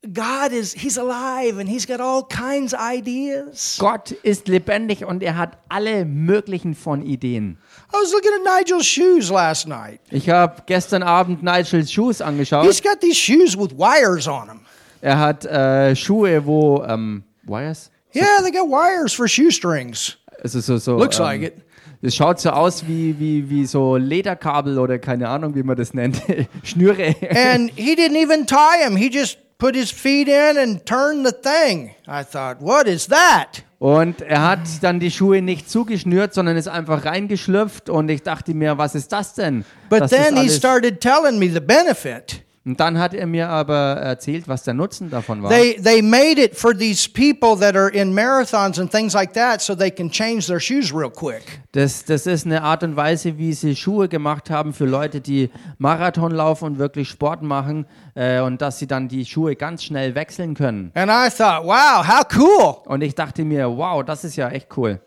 [0.03, 3.77] God is He's alive and He's got all kinds of ideas.
[3.77, 7.57] Gott ist lebendig und er hat alle möglichen von Ideen.
[7.93, 9.99] I was looking at Nigel's shoes last night.
[10.11, 12.65] Ich habe gestern Abend Nigels He's angeschaut.
[12.83, 14.59] got these shoes with wires on them.
[15.01, 20.17] Er hat äh, Schuhe, wo ähm, Wires, Yeah, they got wires for shoestrings.
[20.43, 20.97] also so so.
[20.97, 21.61] Looks ähm, like it.
[22.01, 25.93] Das schaut so aus wie, wie, wie so Lederkabel oder keine Ahnung, wie man das
[25.93, 26.19] nennt.
[26.63, 27.15] Schnüre.
[27.29, 28.95] And he didn't even tie them.
[28.95, 31.91] He just put his feet in and turned the thing.
[32.07, 33.63] I thought, what is that?
[33.77, 37.89] Und er hat dann die Schuhe nicht zugeschnürt, sondern ist einfach reingeschlüpft.
[37.89, 39.63] Und ich dachte mir, was ist das denn?
[39.89, 42.40] But then he started telling me the benefit.
[42.63, 45.49] Und dann hat er mir aber erzählt, was der Nutzen davon war.
[45.49, 49.61] They they made it for these people that are in marathons and things like that
[49.61, 51.61] so they can change their shoes real quick.
[51.71, 55.49] Das, das ist eine Art und Weise, wie sie Schuhe gemacht haben für Leute, die
[55.79, 60.13] Marathon laufen und wirklich Sport machen äh, und dass sie dann die Schuhe ganz schnell
[60.13, 60.91] wechseln können.
[60.93, 62.75] And I thought, wow, how cool.
[62.85, 64.99] Und ich dachte mir, wow, das ist ja echt cool.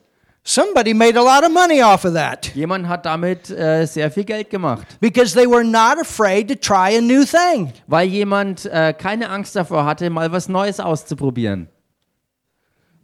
[0.46, 4.24] Somebody made a lot of money off of that Jemand hat damit äh, sehr viel
[4.24, 7.72] Geld gemacht, because they were not afraid to try a new thing.
[7.86, 11.68] weil jemand äh, keine Angst davor hatte, mal was Neues auszuprobieren.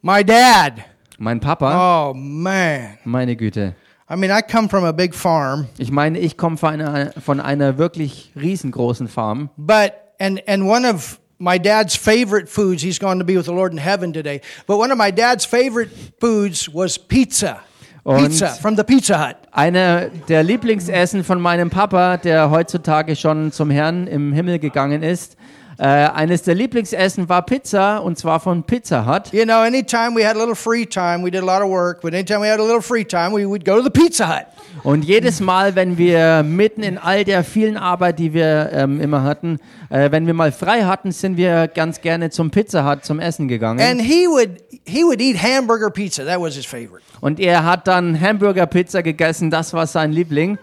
[0.02, 0.84] My dad.
[1.18, 2.98] Mein Papa, Oh man.
[3.04, 3.74] meine Güte.
[4.10, 7.40] I mean, I come from a big farm, Ich meine, ich komme von einer, von
[7.40, 9.48] einer wirklich riesengroßen Farm.
[9.56, 13.52] but and and one of my dad's favorite foods, he's going to be with the
[13.52, 14.40] Lord in heaven today.
[14.66, 17.60] But one of my dad's favorite foods was pizza.
[18.04, 19.36] Und- Pizza from the Pizza Hut.
[19.52, 25.36] Einer der Lieblingsessen von meinem Papa, der heutzutage schon zum Herrn im Himmel gegangen ist,
[25.78, 29.32] äh, eines der Lieblingsessen war Pizza und zwar von Pizza Hut.
[29.32, 32.00] You know, anytime we had a little free time, we did a lot of work,
[32.02, 34.46] but anytime we had a little free time, we would go to the Pizza Hut.
[34.82, 39.22] Und jedes Mal, wenn wir mitten in all der vielen Arbeit, die wir ähm, immer
[39.22, 43.20] hatten, äh, wenn wir mal frei hatten, sind wir ganz gerne zum Pizza Hut zum
[43.20, 43.80] Essen gegangen.
[43.80, 46.24] And he would he would eat hamburger pizza.
[46.24, 47.02] That was his favorite.
[47.20, 50.58] Und er hat dann Hamburger Pizza gegessen, das war sein Liebling.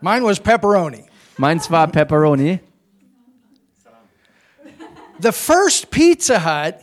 [0.00, 1.04] Mine was pepperoni.
[1.38, 2.58] Meins war Pepperoni.
[5.20, 6.74] The first Pizza Hut,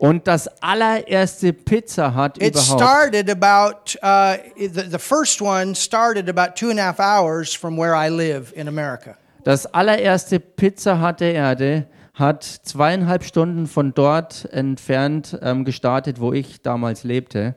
[0.00, 2.80] Und das allererste Pizza Hut it überhaupt.
[2.80, 7.76] started about uh, the, the first one started about two and a half hours from
[7.76, 9.14] where I live in America.
[9.44, 16.32] Das allererste Pizza Hut der Erde hat zweieinhalb Stunden von dort entfernt ähm, gestartet, wo
[16.32, 17.54] ich damals lebte.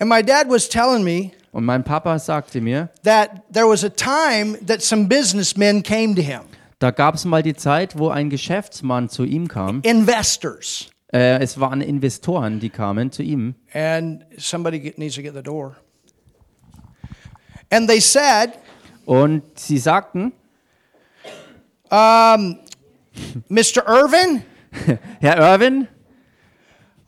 [0.00, 3.88] And my dad was telling me Und mein Papa sagte mir, that there was a
[3.88, 6.40] time that some businessmen came to him,
[6.80, 9.80] da gab es mal die Zeit, wo ein Geschäftsmann zu ihm kam.
[9.84, 10.88] investors.
[11.12, 13.54] Äh, es waren Investoren, die kamen zu ihm.
[13.74, 15.76] And somebody get, needs to get the door.
[17.70, 18.52] And they said,
[19.04, 20.32] Und sie sagten,
[23.48, 23.86] Mr.
[23.86, 24.42] Irvin,
[25.20, 25.88] Herr Irwin,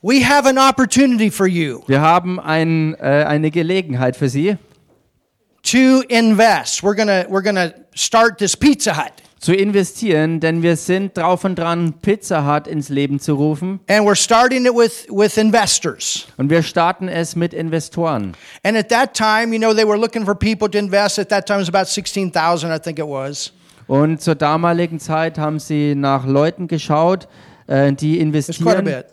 [0.03, 4.59] we have an opportunity for you wir haben ein, äh, eine Gelegenheit für Sie,
[5.62, 6.83] to invest.
[6.83, 9.12] We're gonna we're gonna start this Pizza Hut,
[9.45, 13.79] zu investieren, denn wir sind drauf und dran, Pizza Hut ins Leben zu rufen.
[13.91, 16.27] and we're starting it with with investors.
[16.39, 18.35] Und wir starten es mit Investoren.
[18.63, 21.19] And at that time, you know, they were looking for people to invest.
[21.19, 23.53] At that time, it was about sixteen thousand, I think it was.
[23.87, 27.29] Und zur damaligen Zeit haben sie nach Leuten geschaut,
[27.67, 29.05] äh, die investieren.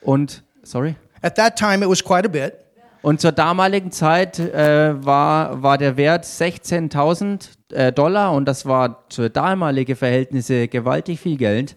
[0.00, 0.94] Und, sorry?
[1.20, 2.54] At that time, it was quite a bit.
[3.02, 9.04] Und zur damaligen Zeit äh, war, war der Wert 16.000 äh, Dollar und das war
[9.12, 11.76] für damalige Verhältnisse gewaltig viel Geld.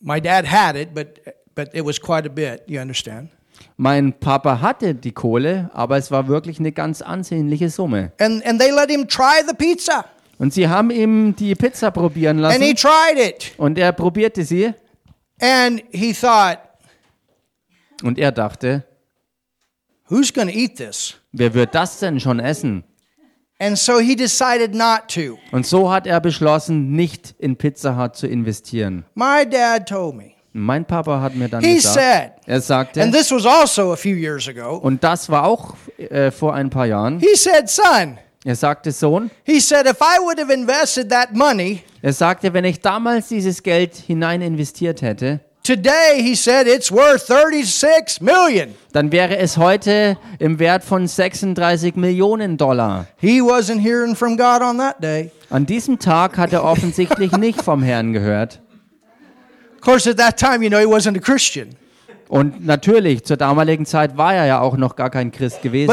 [0.00, 1.20] My dad had it, but
[1.54, 2.62] but it was quite a bit.
[2.66, 3.30] You understand?
[3.76, 8.12] Mein Papa hatte die Kohle, aber es war wirklich eine ganz ansehnliche Summe.
[8.20, 10.04] And and they let him try the pizza,
[10.38, 14.44] Und sie haben ihm die Pizza probieren and he lassen tried it, und er probierte
[14.44, 14.72] sie
[15.40, 16.58] and he thought,
[18.02, 18.84] und er dachte,
[20.08, 22.84] "Who's going to eat this?" wer wird das denn schon essen?
[23.60, 25.36] And so he decided not to.
[25.50, 29.04] Und so hat er beschlossen, nicht in Pizza Hut zu investieren.
[29.14, 30.32] My dad told me.
[30.52, 33.96] Mein Papa hat mir dann He gesagt, said, er sagte, and this was also a
[33.96, 34.76] few years ago.
[34.76, 39.30] und das war auch äh, vor ein paar Jahren, He said, "Son," er sagte, Sohn,
[39.44, 43.62] he said, "if I would have invested that money er sagte, wenn ich damals dieses
[43.62, 50.16] Geld hinein investiert hätte, today," he said, "it's worth 36 million." dann wäre es heute
[50.40, 53.06] im Wert von 36 Millionen Dollar.
[53.18, 55.30] He wasn't hearing from God on that day.
[55.50, 58.60] An diesem Tag hat er offensichtlich nicht vom Herrn gehört.
[59.76, 61.76] Of course, at that time, you know, he wasn't a Christian.
[62.28, 65.88] Und natürlich, zur damaligen Zeit war er ja auch noch gar kein Christ gewesen.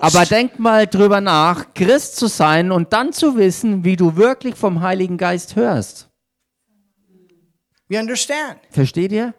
[0.00, 4.54] Aber denk mal drüber nach, Christ zu sein und dann zu wissen, wie du wirklich
[4.54, 6.08] vom Heiligen Geist hörst.
[8.70, 9.34] Versteht ihr?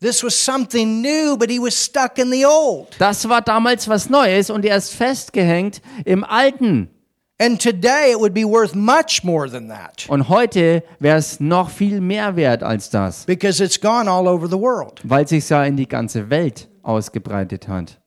[0.00, 2.88] This was something new, but he was stuck in the old.
[2.98, 6.90] Das war damals was Neues und er ist festgehängt im Alten.
[7.38, 11.68] And today it would be worth much more than that Und heute wäre es noch
[11.68, 15.00] viel mehr wert als das, because it's gone all over the world.
[15.02, 18.00] weil sich ja in die ganze Welt ausgebreitet hat.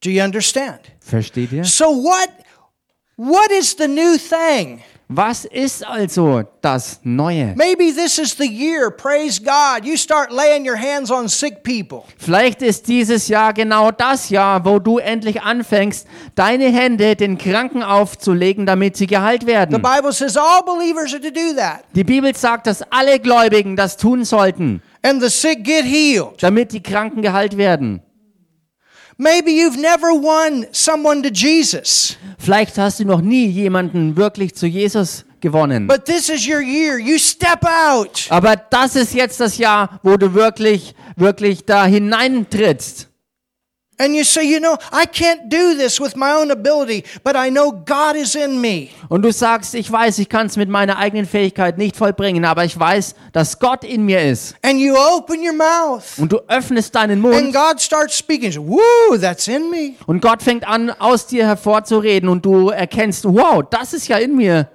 [0.00, 0.80] Do you understand?
[1.00, 1.64] Versteht ihr?
[1.64, 2.28] So what
[3.16, 4.82] what is the new thing?
[5.08, 7.54] Was ist also das Neue?
[7.56, 9.84] Maybe this is the year, praise God.
[9.84, 12.04] You start laying your hands on sick people.
[12.16, 17.82] Vielleicht ist dieses Jahr genau das Jahr, wo du endlich anfängst, deine Hände den Kranken
[17.82, 19.82] aufzulegen, damit sie geheilt The werden.
[19.82, 21.84] Bible says all believers are to do that.
[21.94, 26.42] Die Bibel sagt, dass alle Gläubigen das tun sollten, And the sick get healed.
[26.42, 28.00] damit die Kranken geheilt werden.
[29.16, 34.66] Maybe you've never won someone to Jesus, Vielleicht hast du noch nie jemanden wirklich zu
[34.66, 35.86] Jesus gewonnen.
[35.86, 36.98] but this is your year.
[36.98, 38.26] You step out.
[38.30, 43.08] Aber das ist jetzt das Jahr, wo du wirklich, wirklich da hineintrittst.
[43.96, 47.48] And you say, you know, I can't do this with my own ability, but I
[47.48, 48.88] know God is in me.
[49.08, 52.64] Und du sagst, ich weiß, ich kann es mit meiner eigenen Fähigkeit nicht vollbringen, aber
[52.64, 54.56] ich weiß, dass Gott in mir ist.
[54.62, 56.18] And you open your mouth.
[56.18, 58.52] Und du öffnest deinen And Mund God starts speaking.
[58.56, 59.94] Woo, that's in me.
[60.06, 64.34] und Gott fängt an, aus dir hervorzureden und du erkennst, wow, das ist ja in
[64.34, 64.68] mir.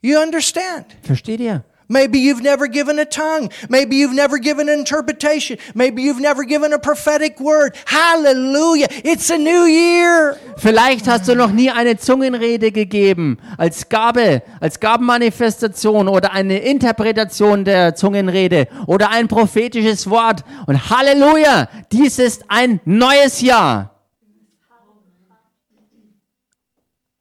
[0.00, 0.86] You understand?
[1.02, 1.64] Versteht ihr?
[1.92, 3.50] Maybe you've never given a tongue.
[3.68, 5.58] Maybe you've never given an interpretation.
[5.74, 7.76] Maybe you've never given a prophetic word.
[7.84, 8.88] Hallelujah.
[9.04, 10.38] It's a new year.
[10.56, 17.66] Vielleicht hast du noch nie eine Zungenrede gegeben als Gabe, als Gabenmanifestation oder eine Interpretation
[17.66, 20.44] der Zungenrede oder ein prophetisches Wort.
[20.66, 23.91] Und Halleluja, dies ist ein neues Jahr.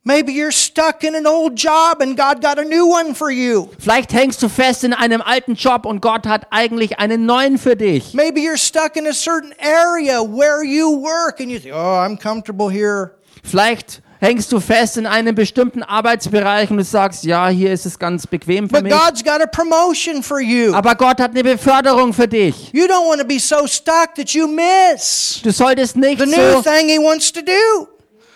[0.04, 3.68] Maybe you're stuck in an old job and God got a new one for you.
[3.78, 7.76] Vielleicht hängst du fest in einem alten Job und Gott hat eigentlich einen neuen für
[7.76, 8.16] dich.
[8.16, 12.18] Maybe you're stuck in a certain area where you work and you think, oh, I'm
[12.18, 13.12] comfortable here.
[13.44, 18.00] Vielleicht hängst du fest in einem bestimmten Arbeitsbereich und du sagst, ja, hier ist es
[18.00, 18.94] ganz bequem für But mich.
[18.94, 20.74] God's got a promotion for you.
[20.74, 22.72] Aber Gott hat eine Beförderung für dich.
[22.74, 26.54] You don't want to be so stuck that you miss Du solltest nicht the new
[26.54, 27.88] so thing He wants to do.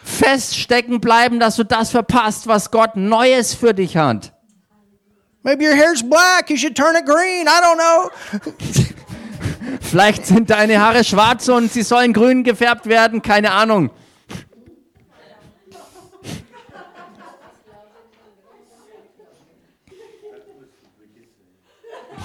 [0.05, 4.31] Feststecken bleiben, dass du das verpasst, was Gott Neues für dich hat.
[5.43, 7.47] Maybe your hair's black, you should turn it green.
[7.47, 8.09] I don't know.
[9.81, 13.89] Vielleicht sind deine Haare schwarz und sie sollen grün gefärbt werden, keine Ahnung.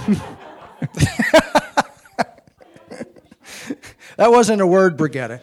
[4.16, 5.40] That wasn't a word, Brigitte.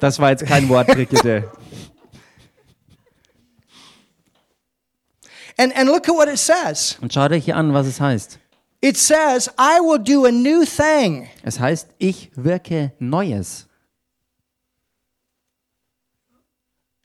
[0.00, 1.50] Das war jetzt kein Wort, Brigitte.
[5.56, 6.96] And, and look at what it says.
[7.00, 8.38] Und schau dich hier an, was es heißt.
[8.80, 11.28] It says, I will do a new thing.
[11.42, 13.66] Es heißt, ich wirke Neues.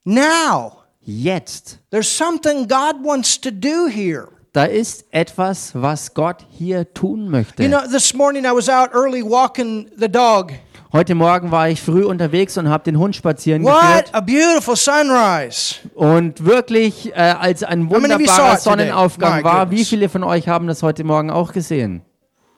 [0.06, 1.80] Now, Jetzt.
[1.90, 4.30] there's something God wants to do here.
[4.54, 7.64] Da ist etwas, was Gott hier tun möchte.
[7.64, 10.52] You know, this morning I was out early walking the dog,
[10.96, 14.10] Heute Morgen war ich früh unterwegs und habe den Hund spazieren What geführt.
[14.14, 15.78] a beautiful sunrise.
[15.96, 18.58] Und wirklich, äh, als ein wunderbarer?
[18.58, 22.04] Sonnenaufgang war, wie viele von euch haben das heute Morgen auch gesehen?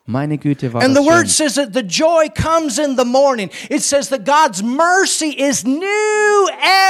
[0.07, 1.49] Meine Güte, war And the word schön.
[1.49, 3.49] says that the joy comes in the morning.
[3.71, 5.79] It says that God's mercy is new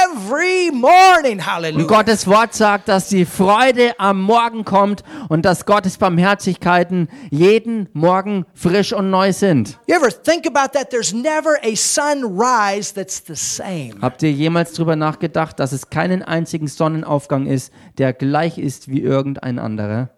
[0.04, 1.38] every morning.
[1.38, 1.86] Und Hallelujah.
[1.86, 8.44] Gottes Wort sagt, dass die Freude am Morgen kommt und dass Gottes Barmherzigkeiten jeden Morgen
[8.52, 9.78] frisch und neu sind.
[9.86, 10.90] You ever think about that?
[10.90, 13.94] There's never a sunrise that's the same.
[14.02, 19.00] Habt ihr jemals darüber nachgedacht, dass es keinen einzigen Sonnenaufgang ist, der gleich ist wie
[19.00, 20.10] irgendein anderer?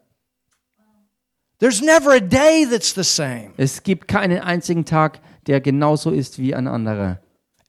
[1.61, 3.51] There's never a day that's the same.
[3.57, 7.19] Es gibt keinen einzigen Tag, der genauso ist wie ein anderer.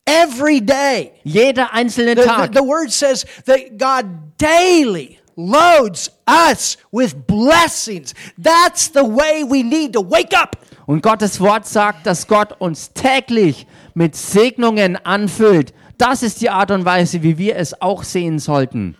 [0.05, 1.11] Every day.
[1.23, 2.53] Jeder einzelne The, the, Tag.
[2.53, 4.05] the word says that God
[4.37, 8.13] daily loads us with blessings.
[8.37, 10.57] That's the way we need to wake up.
[10.85, 15.73] Und Gottes Wort sagt, dass Gott uns täglich mit Segnungen anfüllt.
[15.97, 18.95] Das ist die Art und Weise, wie wir es auch sehen sollten.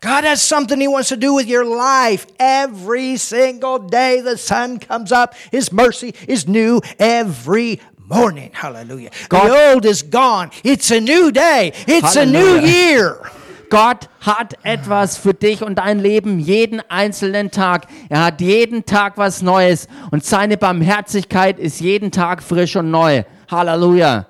[0.00, 2.26] God has something He wants to do with your life.
[2.38, 8.50] Every single day the sun comes up, His mercy is new every morning.
[8.52, 9.10] Hallelujah.
[9.28, 10.50] God- the old is gone.
[10.64, 11.72] It's a new day.
[11.86, 12.66] It's a new Hallelujah.
[12.66, 13.30] year.
[13.68, 17.86] Gott hat etwas für dich und dein Leben jeden einzelnen Tag.
[18.08, 23.22] Er hat jeden Tag was Neues und seine Barmherzigkeit ist jeden Tag frisch und neu.
[23.48, 24.26] Halleluja.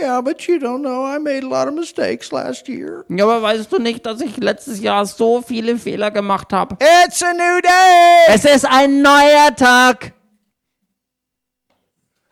[0.00, 3.04] Yeah, but you don't know I made a lot of mistakes last year.
[3.08, 6.76] Ja, aber weißt du nicht, dass ich letztes Jahr so viele Fehler gemacht habe?
[6.80, 8.26] It's a new day.
[8.28, 10.12] Es ist ein neuer Tag.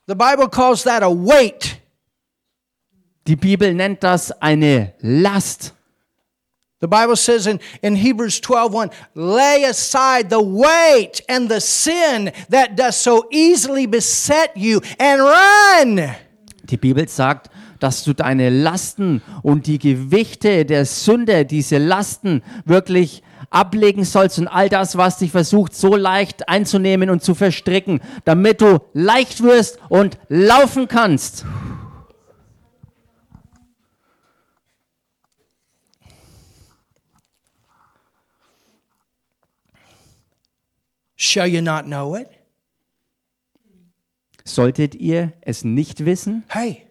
[0.07, 1.81] The Bible calls that a weight.
[3.27, 5.73] Die Bibel nennt das eine Last.
[6.81, 12.77] The Bible says in, in Hebrews 12:1, lay aside the weight and the sin that
[12.77, 16.17] does so easily beset you and run.
[16.67, 23.23] Die Bibel sagt, dass du deine Lasten und die Gewichte der Sünde, diese Lasten wirklich
[23.51, 28.61] ablegen sollst und all das, was dich versucht, so leicht einzunehmen und zu verstricken, damit
[28.61, 31.45] du leicht wirst und laufen kannst.
[41.17, 42.36] Shall you not know it?
[44.47, 46.45] Solltet ihr es nicht wissen?
[46.49, 46.83] Hey,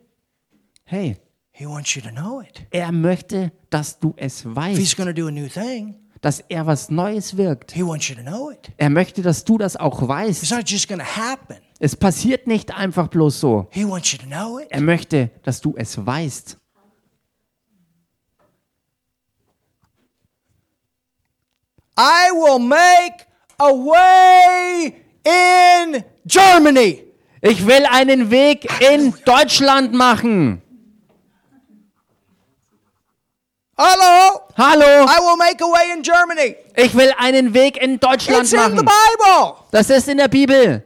[0.87, 1.17] Hey,
[1.51, 2.67] he wants you to know it.
[2.69, 6.41] er möchte, dass du es If he's weißt, going to do a new thing, dass
[6.41, 7.71] er was Neues wirkt.
[7.71, 8.71] he wants you to know it.
[8.77, 10.51] Er möchte, dass du das auch It's weißt.
[10.51, 11.55] not just going to happen.
[11.79, 13.67] Es passiert nicht einfach bloß so.
[13.71, 14.67] He wants you to know it.
[14.69, 16.57] Er möchte, dass du es weißt.
[21.97, 23.25] I will make
[23.59, 27.03] a way in Germany.
[27.47, 30.63] Ich will einen Weg in Deutschland machen.
[33.77, 34.41] Hello.
[34.57, 36.55] Hallo, I will make a way in Germany.
[36.75, 38.85] ich will einen Weg in Deutschland It's in the machen.
[38.85, 39.55] Bible.
[39.71, 40.83] Das ist in der Bibel.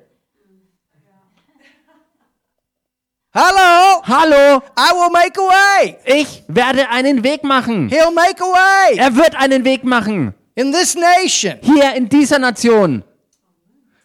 [3.31, 4.01] Hello.
[4.03, 5.97] Hallo, I will make a way.
[6.03, 7.87] ich werde einen Weg machen.
[7.89, 10.33] He'll make a way Er wird einen Weg machen.
[10.55, 11.59] in this nation.
[11.61, 13.03] Hier in dieser Nation.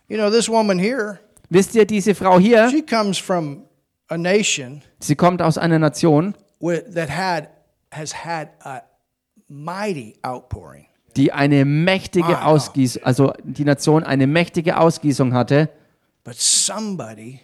[0.09, 1.19] You know, this woman here,
[1.51, 3.65] Wisst ihr, diese Frau hier, she comes from
[4.09, 7.49] a nation sie kommt aus einer Nation, that had
[7.93, 8.83] has had a
[9.49, 10.87] mighty outpouring.
[11.17, 12.43] die eine mächtige.
[12.45, 15.69] Ausgießung, also die Nation eine mächtige Ausgießung hatte,
[16.25, 17.41] But somebody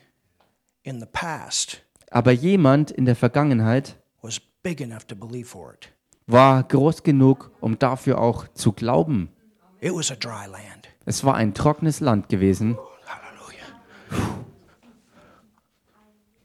[0.82, 5.92] in the past aber jemand in der Vergangenheit was big enough to believe for it.
[6.26, 9.28] war groß genug, um dafür auch zu glauben.
[9.80, 10.88] It was a dry land.
[11.06, 12.76] Es war ein trockenes Land gewesen.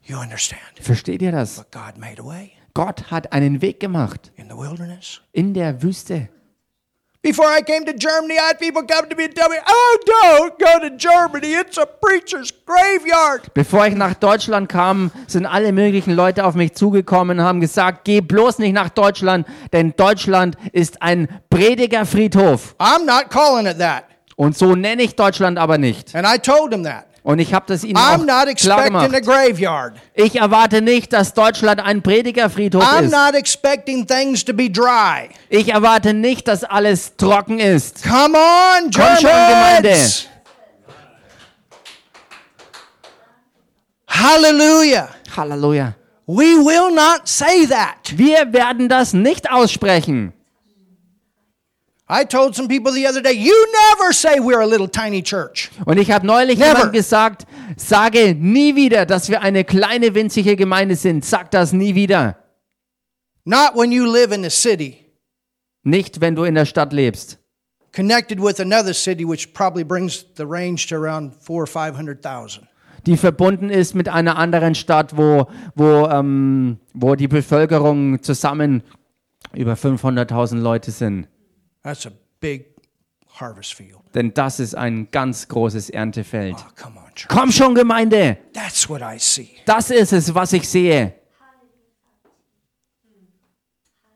[0.04, 0.62] You understand?
[0.80, 1.56] Versteht ihr das?
[1.56, 5.20] But God made a way Gott hat einen Weg gemacht in the wilderness.
[5.32, 6.28] in der Wüste.
[7.22, 9.96] Before I came to Germany, I had people come to me and tell me, "Oh,
[10.06, 11.54] don't go to Germany.
[11.54, 16.74] It's a preacher's graveyard." Bevor ich nach Deutschland kam, sind alle möglichen Leute auf mich
[16.74, 22.76] zugekommen und haben gesagt, geh bloß nicht nach Deutschland, denn Deutschland ist ein Predigerfriedhof.
[22.78, 24.04] I'm not calling it that.
[24.36, 26.14] Und so nenne ich Deutschland aber nicht.
[26.14, 27.06] And I told them that.
[27.26, 29.10] Und ich habe das ihnen I'm auch not klar gemacht.
[29.24, 29.96] graveyard.
[30.14, 33.10] Ich erwarte nicht, dass Deutschland ein Predigerfriedhof I'm ist.
[33.10, 35.30] not expecting things to be dry.
[35.48, 38.04] Ich erwarte nicht, dass alles trocken ist.
[38.04, 39.88] Come on, Komm schon, Gemeinde.
[39.88, 40.28] Germans.
[44.06, 45.08] Hallelujah.
[45.36, 45.94] Halleluja.
[46.28, 48.16] We will not say that.
[48.16, 50.32] Wir werden das nicht aussprechen.
[52.08, 52.32] Und
[55.98, 57.46] ich habe neulich jemand gesagt,
[57.76, 61.24] sage nie wieder, dass wir eine kleine winzige Gemeinde sind.
[61.24, 62.36] Sag das nie wieder.
[63.44, 64.98] Not when you live in a city
[65.82, 67.38] Nicht, wenn du in der Stadt lebst.
[67.92, 72.22] connected with another city, which probably brings the range to around four or five hundred
[72.22, 72.66] thousand.
[73.06, 78.82] die verbunden ist mit einer anderen Stadt, wo, wo, ähm, wo die Bevölkerung zusammen
[79.54, 81.28] über 500.000 Leute sind.
[81.86, 82.64] That's a big
[83.38, 84.00] harvest field.
[84.12, 86.56] Denn das ist ein ganz großes Erntefeld.
[86.58, 87.28] Oh, come on, church.
[87.28, 88.38] Komm schon, Gemeinde!
[88.52, 89.50] That's what I see.
[89.66, 91.14] Das ist es, was ich sehe.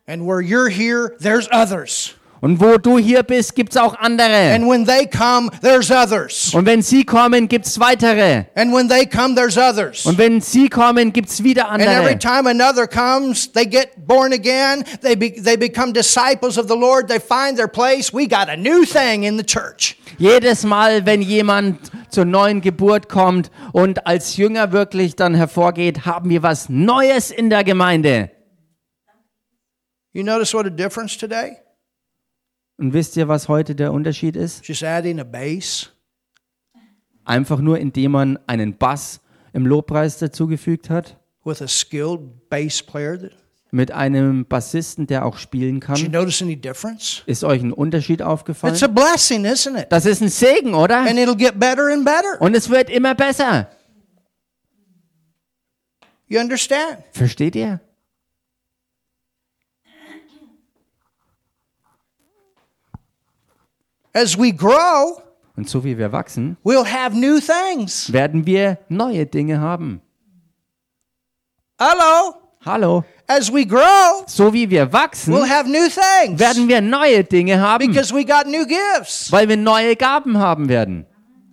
[0.05, 2.15] And where you're here, there's others.
[2.41, 4.51] Und wo du hier bist, gibt's auch andere.
[4.55, 6.51] And when they come, there's others.
[6.55, 8.45] Und wenn sie kommen, gibt's weitere.
[8.55, 10.07] And when they come, there's others.
[10.07, 12.17] Und wenn sie kommen, gibt's wieder And every andere.
[12.17, 14.83] time another comes, they get born again.
[15.01, 17.07] They, be, they become disciples of the Lord.
[17.07, 18.11] They find their place.
[18.11, 19.95] We got a new thing in the church.
[20.17, 26.31] Jedes Mal, wenn jemand zur neuen Geburt kommt und als Jünger wirklich dann hervorgeht, haben
[26.31, 28.31] wir was Neues in der Gemeinde.
[30.11, 31.57] You notice what a difference today?
[32.81, 34.67] Und wisst ihr, was heute der Unterschied ist?
[34.67, 35.91] Just adding a bass.
[37.23, 39.21] Einfach nur, indem man einen Bass
[39.53, 43.29] im Lobpreis dazugefügt hat, with a skilled bass player.
[43.69, 46.11] Mit einem Bassisten, der auch spielen did you kann.
[46.11, 47.21] notice any difference?
[47.27, 48.73] Ist euch ein Unterschied aufgefallen?
[48.73, 49.85] It's a blessing, isn't it?
[49.91, 51.01] Das ist ein Segen, oder?
[51.01, 52.41] And it'll get better and better.
[52.41, 53.69] Und es wird immer besser.
[56.27, 56.97] You understand?
[57.11, 57.79] Versteht ihr?
[64.13, 65.21] As we grow,
[65.57, 68.11] Und so wie wir wachsen, we'll have new things.
[68.11, 70.01] werden wir neue Dinge haben.
[71.79, 72.35] Hello?
[72.65, 73.03] Hallo.
[73.27, 77.59] As we grow, So wie wir wachsen, we'll have new things werden wir neue Dinge
[77.59, 79.31] haben, because we got new gifts.
[79.31, 81.05] weil wir neue Gaben haben werden.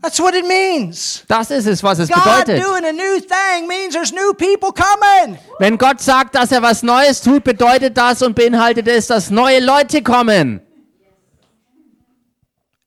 [0.03, 1.25] That's what it means.
[1.29, 2.63] Das ist es, was es God bedeutet.
[2.65, 5.39] doing a new thing means there's new people coming.
[5.59, 9.59] Wenn Gott sagt, dass er was Neues tut, bedeutet das und beinhaltet es, dass neue
[9.61, 10.61] Leute kommen.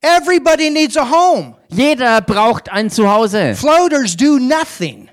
[0.02, 1.56] Everybody needs a home.
[1.70, 3.56] Jeder braucht ein Zuhause.
[3.56, 5.10] Floaters do nothing.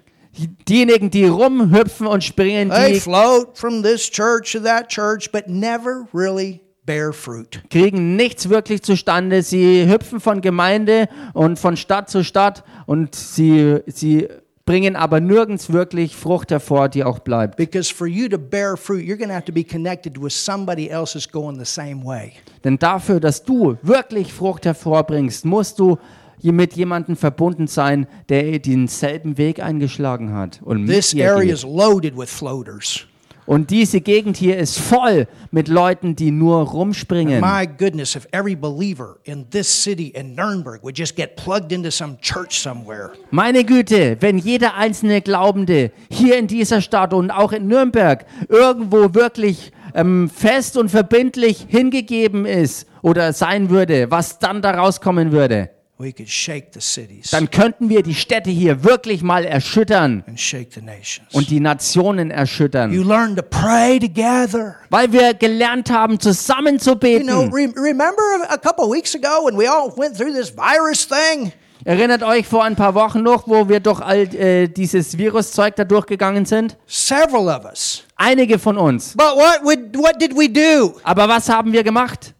[0.68, 5.48] Diejenigen, die rumhüpfen und springen, They die float from this church to that church, but
[5.48, 7.60] never really bear fruit.
[7.70, 9.42] kriegen nichts wirklich zustande.
[9.42, 14.28] Sie hüpfen von Gemeinde und von Stadt zu Stadt und sie, sie
[14.68, 17.56] bringen aber nirgends wirklich Frucht hervor, die auch bleibt.
[17.56, 20.90] Because for you to bear fruit, you're going to have to be connected with somebody
[20.90, 22.34] else that's going the same way.
[22.64, 25.96] Denn dafür, dass du wirklich Frucht hervorbringst, musst du
[26.42, 30.60] mit jemandem verbunden sein, der denselben Weg eingeschlagen hat.
[30.62, 33.07] Und, This area is loaded with floaters.
[33.48, 37.40] Und diese Gegend hier ist voll mit Leuten, die nur rumspringen.
[37.40, 41.90] My goodness, if every believer in this city in Nuremberg would just get plugged into
[41.90, 47.52] some church somewhere, Meine Güte, wenn jeder einzelne Glaubende hier in dieser Stadt und auch
[47.52, 54.60] in Nürnberg irgendwo wirklich ähm, fest und verbindlich hingegeben ist oder sein würde, was dann
[54.60, 59.22] daraus kommen würde, we could shake the cities dann könnten wir die Städte hier wirklich
[59.22, 61.28] mal erschüttern and shake the nations.
[61.32, 64.76] und die Nationen erschüttern, You learn to pray together.
[64.90, 67.52] weil wir gelernt haben, zusammen zu You know, beten.
[67.52, 71.52] re- remember a couple of weeks ago when we all went through this virus thing?
[71.84, 75.84] Erinnert euch vor ein paar Wochen noch, wo wir durch all äh, dieses Viruszeug da
[75.84, 76.76] durchgegangen sind?
[76.86, 78.02] Several of us.
[78.16, 79.14] Einige von uns.
[79.16, 80.98] But what would what did we do?
[81.04, 82.34] Aber was haben wir gemacht?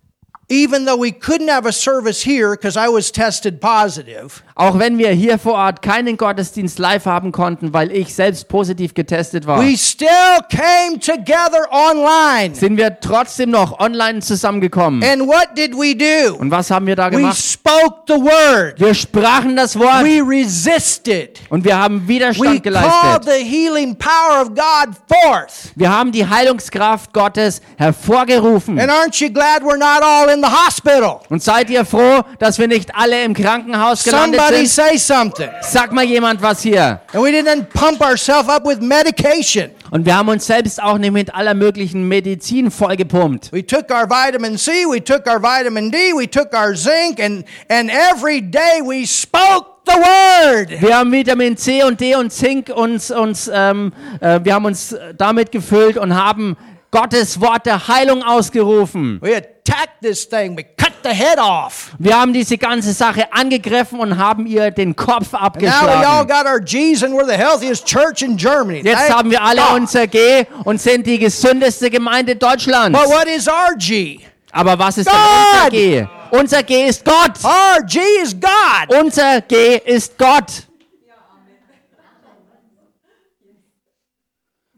[0.48, 4.98] Even though we couldn't have a service here because I was tested positive, Auch wenn
[4.98, 9.60] wir hier vor Ort keinen Gottesdienst live haben konnten, weil ich selbst positiv getestet war,
[9.62, 10.08] we still
[10.50, 12.56] came together online.
[12.56, 15.04] sind wir trotzdem noch online zusammengekommen.
[15.04, 16.34] And what did we do?
[16.34, 17.38] Und was haben wir da We gemacht?
[17.38, 18.80] spoke the word.
[18.80, 21.38] Wir sprachen das Wort We resisted.
[21.50, 23.24] und wir haben We Widerstand called geleistet.
[23.26, 25.70] the healing power of God forth.
[25.76, 28.78] Wir haben die Heilungskraft Gottes hervorgerufen.
[28.80, 31.20] And aren't you glad we're not all in the hospital?
[31.28, 34.68] Und seid ihr froh, dass wir nicht alle im Krankenhaus gelandet Somebody sind?
[34.68, 35.48] say something.
[35.62, 37.00] Sag mal jemand was hier.
[37.12, 39.70] And we didn't pump ourselves up with medication.
[39.90, 43.52] Und wir haben uns selbst auch nicht mit aller möglichen Medizin vollgepumpt.
[43.52, 47.44] We took our vitamin C, we took our vitamin D, we took our zinc, and,
[47.68, 50.80] and every day we spoke the word.
[50.80, 54.94] Wir haben Vitamin C und D und Zink uns, uns ähm, äh, wir haben uns
[55.16, 56.56] damit gefüllt und haben
[56.90, 59.18] Gottes Wort der Heilung ausgerufen.
[59.20, 60.64] We attacked this thing, we
[61.02, 61.92] the head off.
[61.98, 66.28] Wir haben diese ganze Sache angegriffen und haben ihr den Kopf Now we all abgeschlagen.
[66.28, 68.80] got our G's and we're the healthiest church in Germany.
[68.84, 69.80] Jetzt Thank haben wir alle God.
[69.80, 72.98] unser G und sind die gesündeste Gemeinde Deutschlands.
[72.98, 74.20] But what is our G?
[74.52, 76.06] Aber was ist unser G?
[76.30, 77.42] Unser G ist Gott.
[77.44, 78.98] Our G is God.
[79.00, 80.64] Unser G ist Gott.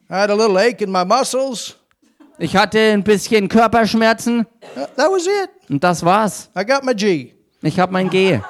[0.09, 1.77] I had a little ache in my muscles.
[2.39, 5.51] Ich hatte ein bisschen Körperschmerzen That was it.
[5.71, 6.51] Und das war's.
[6.59, 7.33] I got my G.
[7.63, 8.41] Ich habe mein G.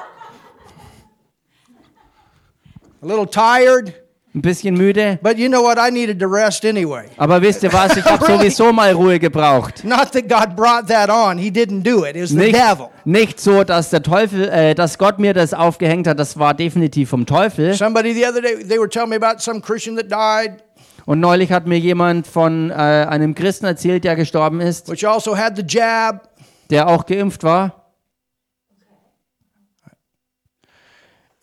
[3.02, 3.94] A little tired,
[4.34, 5.18] Ein bisschen müde.
[5.22, 5.78] but you know what?
[5.78, 7.06] I needed to rest anyway.
[7.16, 7.96] Aber wisst ihr was?
[7.96, 9.82] Ich habe sowieso mal Ruhe gebraucht.
[9.84, 11.38] Not that God brought that on.
[11.38, 12.14] He didn't do it.
[12.14, 12.88] It was the Nicht, devil.
[13.04, 16.18] nicht so, dass der Teufel, äh, dass Gott mir das aufgehängt hat.
[16.18, 17.74] Das war definitiv vom Teufel.
[17.74, 20.62] Somebody the other day, they were telling me about some Christian that died,
[21.06, 25.36] Und neulich hat mir jemand von äh, einem Christen erzählt, der gestorben ist, which also
[25.36, 26.28] had the jab.
[26.70, 27.92] Der auch geimpft war.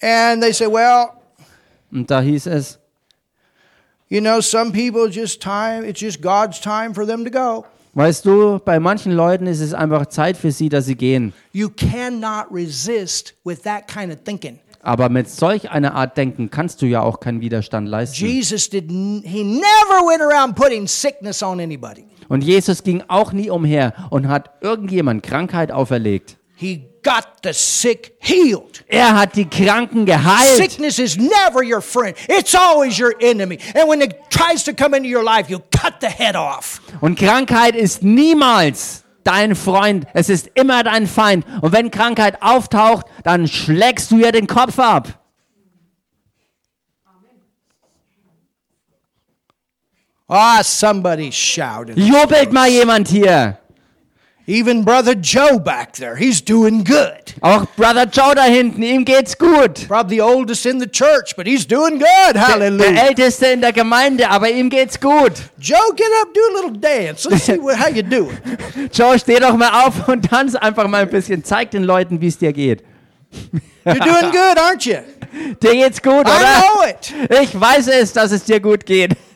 [0.01, 1.09] And they said, well,
[1.91, 2.79] Und da hieß es,
[4.09, 7.65] you know, some people just time, it's just God's time for them to go.
[7.93, 11.33] weißt du, bei manchen Leuten ist es einfach Zeit für sie, dass sie gehen.
[11.51, 14.59] You cannot resist with that kind of thinking.
[14.83, 18.23] Aber mit solch einer Art Denken kannst du ja auch keinen Widerstand leisten.
[18.23, 22.05] Jesus didn't, he never went around putting sickness on anybody.
[22.27, 26.37] Und Jesus ging auch nie umher und hat irgendjemand Krankheit auferlegt.
[26.55, 28.83] He got the sick healed.
[28.87, 30.57] Er hat die Kranken geheilt.
[30.57, 32.17] Sickness is never your friend.
[32.27, 33.59] It's always your enemy.
[33.75, 36.81] And when it tries to come into your life, you cut the head off.
[36.99, 40.07] Und Krankheit ist niemals dein Freund.
[40.13, 41.45] Es ist immer dein Feind.
[41.61, 45.19] Und wenn Krankheit auftaucht, dann schlägst du ihr den Kopf ab.
[50.29, 51.97] Ah, somebody shouted.
[51.97, 53.57] Jubelt mal jemand hier.
[54.49, 57.33] Even Brother Joe back there, he's doing good.
[57.41, 59.85] Auch Brother Joe da hinten, ihm geht's gut.
[59.89, 62.33] Probably the oldest in the church, but he's doing good.
[62.33, 63.07] Der Hallelujah.
[63.07, 65.33] Älteste in der Gemeinde, aber ihm geht's gut.
[65.59, 67.25] Joe, get up, do a little dance.
[67.29, 68.37] Let's see how you doing.
[68.93, 71.43] Joe, steh doch mal auf und tanz einfach mal ein bisschen.
[71.43, 72.83] Zeig den Leuten, wie es dir geht.
[73.85, 74.99] You're doing good, aren't you?
[75.61, 76.63] Dir geht's gut, oder?
[77.41, 79.15] Ich weiß es, dass es dir gut geht.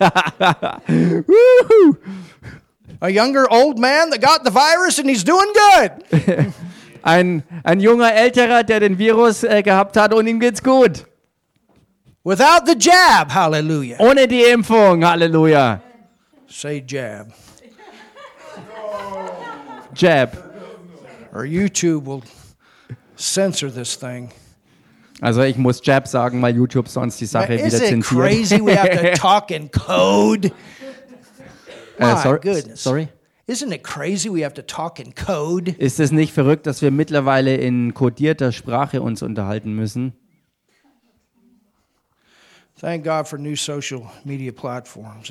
[3.03, 5.91] A younger old man that got the virus and he's doing good.
[7.03, 11.05] ein, ein junger Älterer, der den Virus äh, gehabt hat und ihm geht's gut.
[12.23, 13.97] Without the jab, hallelujah.
[13.99, 15.81] Ohne die Impfung, Halleluja.
[16.47, 17.27] Say jab.
[19.95, 20.37] Jab.
[21.33, 22.21] Or YouTube will
[23.15, 24.31] censor this thing.
[25.21, 28.03] Also ich muss Jab sagen, weil YouTube sonst die Sache wieder Isn't it zensiert.
[28.21, 30.47] crazy we have to talk in code?
[31.99, 32.83] äh, My sorry, goodness.
[32.83, 33.07] sorry.
[33.47, 35.71] Isn't it crazy we have to talk in code?
[35.77, 40.13] Ist es nicht verrückt, dass wir mittlerweile in kodierter Sprache uns unterhalten müssen?
[40.79, 41.69] Thank God for new social media
[42.39, 42.70] platforms.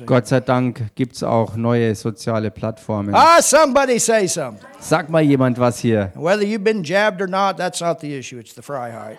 [0.05, 3.13] Gott sei Dank gibt es auch neue soziale Plattformen.
[3.13, 4.65] Ah, somebody say something.
[4.79, 6.13] Sag mal jemand was hier.
[6.15, 8.39] Whether you've been jabbed or not, that's not the issue.
[8.39, 9.17] It's the Freiheit.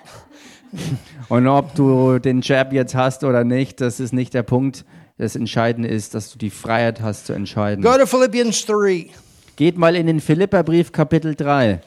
[1.29, 4.85] Und ob du den Jab jetzt hast oder nicht, das ist nicht der Punkt.
[5.19, 7.85] Das Entscheidende ist, dass du die Freiheit hast zu entscheiden.
[7.85, 9.11] Go to Philippians 3.
[9.57, 11.81] Geht mal in den Philipperbrief Kapitel 3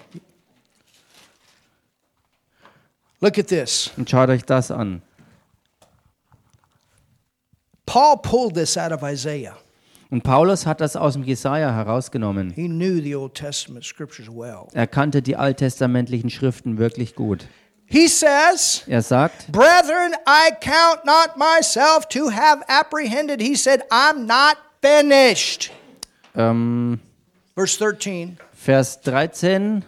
[3.21, 3.89] Look at this.
[3.97, 5.01] und schaut euch das an.
[7.85, 9.55] Paul pulled this out of Isaiah.
[10.11, 12.51] Und Paulus hat das aus dem Jesaja herausgenommen.
[12.51, 14.67] He knew the Old Testament scriptures well.
[14.73, 17.47] Er kannte die alttestamentlichen Schriften wirklich gut.
[17.87, 23.41] He says, Er sagt, Brethren, I count not myself to have apprehended.
[23.41, 25.71] He said, I'm not finished.
[26.35, 26.99] ähm,
[27.55, 28.37] Verse 13.
[28.53, 29.83] Vers 13,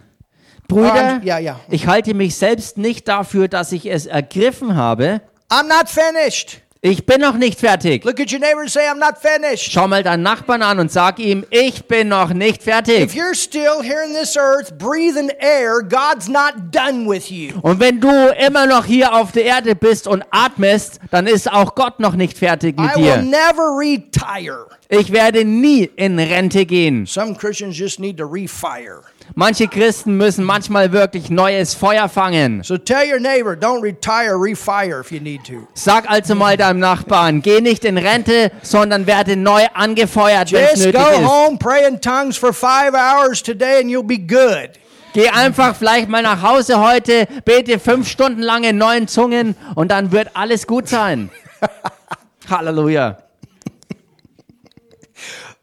[0.70, 1.58] Oh, Brüder, I'm- ja, ja.
[1.70, 5.20] ich halte mich selbst nicht dafür, dass ich es ergriffen habe.
[5.50, 6.60] I'm not finished.
[6.80, 8.04] Ich bin noch nicht fertig.
[8.04, 9.72] Look at your neighbor and say, I'm not finished.
[9.72, 13.10] Schau mal deinen Nachbarn an und sag ihm, ich bin noch nicht If fertig.
[13.14, 17.58] you're still here in this earth, breathing air, God's not done with you.
[17.62, 18.08] Und wenn du
[18.46, 22.38] immer noch hier auf der Erde bist und atmest, dann ist auch Gott noch nicht
[22.38, 23.22] fertig mit I will dir.
[23.22, 24.68] never retire.
[24.88, 27.06] Ich werde nie in Rente gehen.
[27.06, 29.02] Some Christians just need to refire.
[29.34, 32.62] Manche Christen müssen manchmal wirklich neues Feuer fangen.
[32.62, 35.68] So tell your neighbor, don't retire, refire if you need to.
[35.74, 40.84] Sag also mal deinem Nachbarn, geh nicht in Rente, sondern werde neu angefeuert, wenn es
[40.84, 41.26] nötig go ist.
[41.26, 44.70] home, pray in tongues for five hours today, and you'll be good.
[45.14, 49.90] Geh einfach vielleicht mal nach Hause heute, bete fünf Stunden lang in neuen Zungen und
[49.90, 51.30] dann wird alles gut sein.
[52.48, 53.18] Halleluja.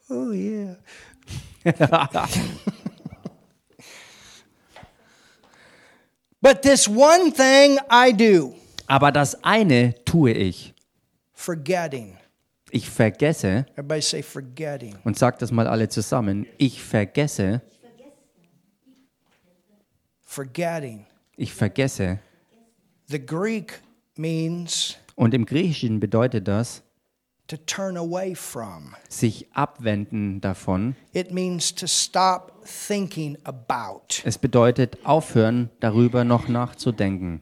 [0.09, 0.77] Oh, yeah.
[6.45, 8.53] But this one thing I do,
[8.85, 10.75] Aber das eine tue ich.
[11.33, 12.17] forgetting.
[12.69, 14.95] Ich vergesse, Everybody say forgetting.
[15.03, 17.63] und sagt das mal alle zusammen, ich vergesse
[20.21, 21.07] forgetting.
[21.35, 22.19] Ich vergesse.
[23.07, 23.81] The Greek
[24.15, 26.83] means Und im Griechischen bedeutet das,
[27.47, 28.95] to turn away from.
[29.09, 30.95] sich abwenden davon.
[31.13, 34.21] It means to stop thinking about.
[34.23, 37.41] Es bedeutet aufhören, darüber noch nachzudenken.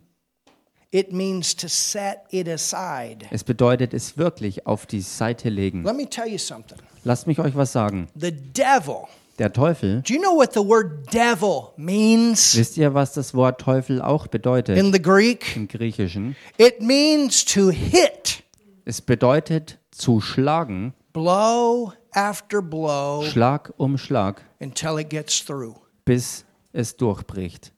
[0.91, 3.25] It means to set it aside.
[3.31, 5.83] Es bedeutet es wirklich auf die Seite legen.
[5.83, 6.77] Let me tell you something.
[7.03, 8.07] Lasst mich euch was sagen.
[8.15, 9.07] The devil,
[9.39, 13.59] Der Teufel, do you know what the word devil means wisst ihr, was das Wort
[13.59, 15.55] Teufel auch bedeutet in the Greek?
[15.55, 16.35] im Griechischen?
[16.59, 18.43] It means to hit,
[18.85, 25.75] Es bedeutet zu schlagen, blow after blow Schlag um Schlag, until it gets through.
[26.05, 27.71] bis es durchbricht.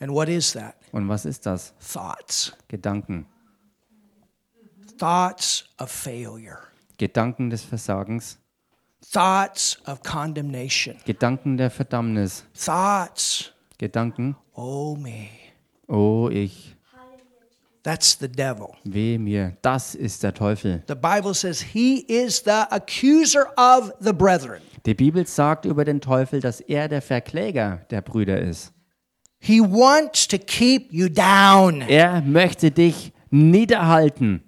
[0.00, 0.76] And what is that?
[0.92, 1.74] Und was ist das?
[1.78, 2.52] Thoughts.
[2.68, 3.26] Gedanken.
[4.98, 6.58] Thoughts of failure.
[6.98, 8.38] Gedanken des Versagens,
[9.12, 10.96] Thoughts of condemnation.
[11.06, 15.28] Gedanken der Verdammnis, Thoughts, Gedanken, oh me.
[15.88, 16.69] oh ich,
[17.82, 18.76] That's the devil.
[18.84, 20.82] weh mir, das ist der Teufel.
[20.86, 24.60] The Bible says he is the accuser of the brethren.
[24.86, 28.72] Die Bibel sagt über den Teufel, dass er der Verkläger der Brüder ist.
[29.38, 31.80] He wants to keep you down.
[31.82, 34.42] Er möchte dich niederhalten.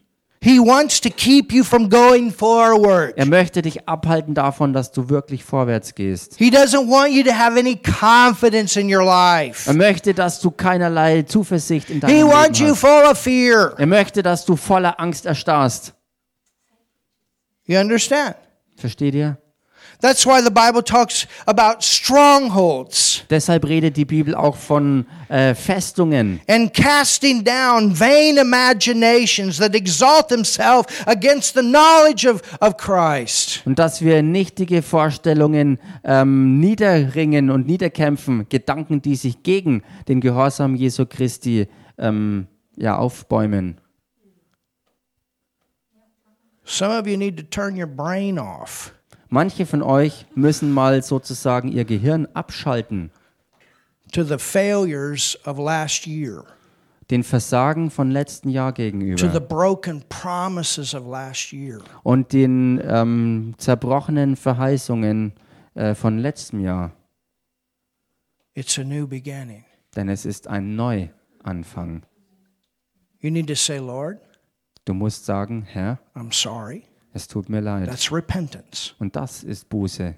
[0.45, 3.17] He wants to keep you from going forward.
[3.17, 6.35] Er möchte dich abhalten davon, dass du wirklich vorwärts gehst.
[6.37, 9.71] He doesn't want you to have any confidence in your life.
[9.71, 12.81] Er möchte, dass du keinerlei Zuversicht in He deinem wants Leben you hast.
[12.81, 13.75] full of fear.
[13.79, 15.95] Er möchte, dass du voller Angst erstarrst.
[17.67, 18.35] You understand?
[18.77, 19.39] Versteht ihr?
[20.03, 26.41] That's why the Bible talks about strongholds Deshalb redet die Bibel auch von äh, Festungen
[26.49, 33.63] and casting down vain imaginations that exalt themselves against the knowledge of, of Christ.
[33.65, 40.75] und dass wir nichtige Vorstellungen ähm, niederringen und niederkämpfen, Gedanken, die sich gegen den Gehorsam
[40.75, 43.79] Jesu Christi ähm, ja, aufbäumen.
[46.65, 48.93] Some of you need to turn your brain off.
[49.33, 53.11] Manche von euch müssen mal sozusagen ihr Gehirn abschalten,
[54.13, 56.45] to the failures of last year,
[57.11, 61.81] den Versagen von letzten Jahr to the gegenüber broken promises of last year.
[62.03, 65.33] und den ähm, zerbrochenen Verheißungen
[65.77, 66.93] äh, von letztem Jahr.
[68.53, 69.65] It's a new beginning.
[69.97, 72.03] Denn es ist ein Neuanfang.
[73.21, 74.19] You need to say, Lord,
[74.85, 76.85] Du musst sagen, Herr, I'm sorry.
[77.13, 77.89] Es tut mir leid.
[77.89, 78.95] That's repentance.
[78.99, 80.15] Und das ist Buße.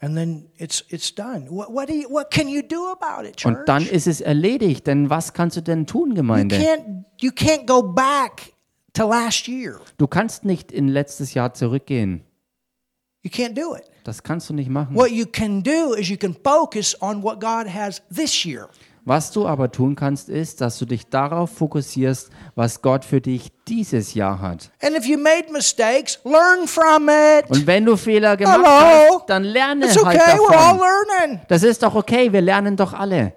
[0.00, 1.46] And then it's it's done.
[1.48, 3.66] What what, do you, what can you do about it, Und church?
[3.66, 6.56] dann ist es erledigt, denn was kannst du denn tun, you Gemeinde?
[6.56, 8.52] can't you can't go back
[8.94, 9.80] to last year.
[9.98, 12.24] Du kannst nicht in letztes Jahr zurückgehen.
[13.22, 13.84] You can't do it.
[14.02, 14.96] Das kannst du nicht machen.
[14.96, 18.68] What you can do is you can focus on what God has this year.
[19.04, 23.50] Was du aber tun kannst, ist, dass du dich darauf fokussierst, was Gott für dich
[23.66, 24.70] dieses Jahr hat.
[24.80, 27.50] And if you made mistakes, learn from it.
[27.50, 29.18] Und wenn du Fehler gemacht Hello?
[29.18, 30.78] hast, dann lerne It's halt okay, we're all davon.
[30.78, 31.40] learning.
[31.48, 33.32] Das ist doch okay, wir lernen doch alle.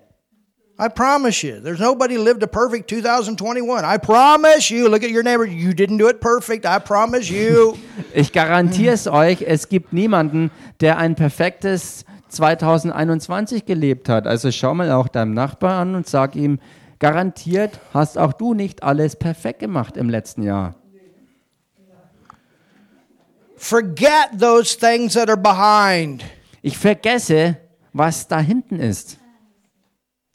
[0.77, 3.85] I promise you, there's nobody lived a perfect 2021.
[3.85, 4.89] I promise you.
[4.89, 5.45] Look at your neighbor.
[5.45, 6.65] You didn't do it perfect.
[6.65, 7.75] I promise you.
[8.13, 10.49] Ich garantiere es euch, es gibt niemanden,
[10.79, 14.27] der ein perfektes 2021 gelebt hat.
[14.27, 16.59] Also schau mal auch deinem Nachbar an und sag ihm,
[16.99, 20.75] garantiert hast auch du nicht alles perfekt gemacht im letzten Jahr.
[23.57, 26.23] Forget those things that are behind
[26.61, 27.57] Ich vergesse,
[27.93, 29.17] was da hinten ist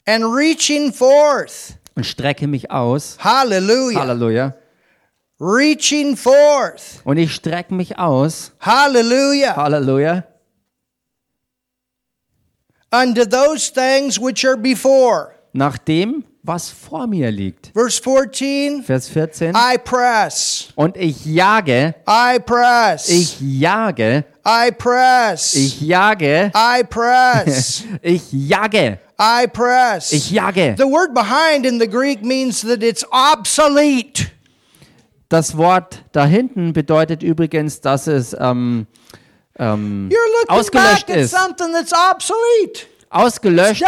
[0.05, 1.77] and reaching forth.
[1.95, 3.17] und strecke mich aus.
[3.19, 3.99] Hallelujah.
[3.99, 4.55] Halleluja.
[5.39, 7.01] Reaching forth.
[7.03, 8.51] Und ich strecke mich aus.
[8.59, 9.55] Hallelujah.
[9.55, 10.23] Halleluja.
[12.93, 15.35] Unto those things which are before.
[15.53, 17.71] Nach dem, was vor mir liegt.
[17.73, 19.55] Verse 14 Vers 14.
[19.55, 20.69] I press.
[20.75, 23.09] Und ich jage, I press.
[23.09, 25.53] ich jage, I press.
[25.53, 27.83] ich jage, I press.
[28.01, 30.11] ich jage, I press.
[30.11, 30.75] ich jage.
[30.77, 34.31] The word behind in the Greek means that it's obsolete.
[35.29, 38.87] Das Wort da hinten bedeutet übrigens, dass es ähm,
[39.59, 40.09] ähm,
[40.47, 41.31] ausgelöscht ist.
[41.31, 42.87] something that's obsolete.
[43.09, 43.83] Ausgelöscht.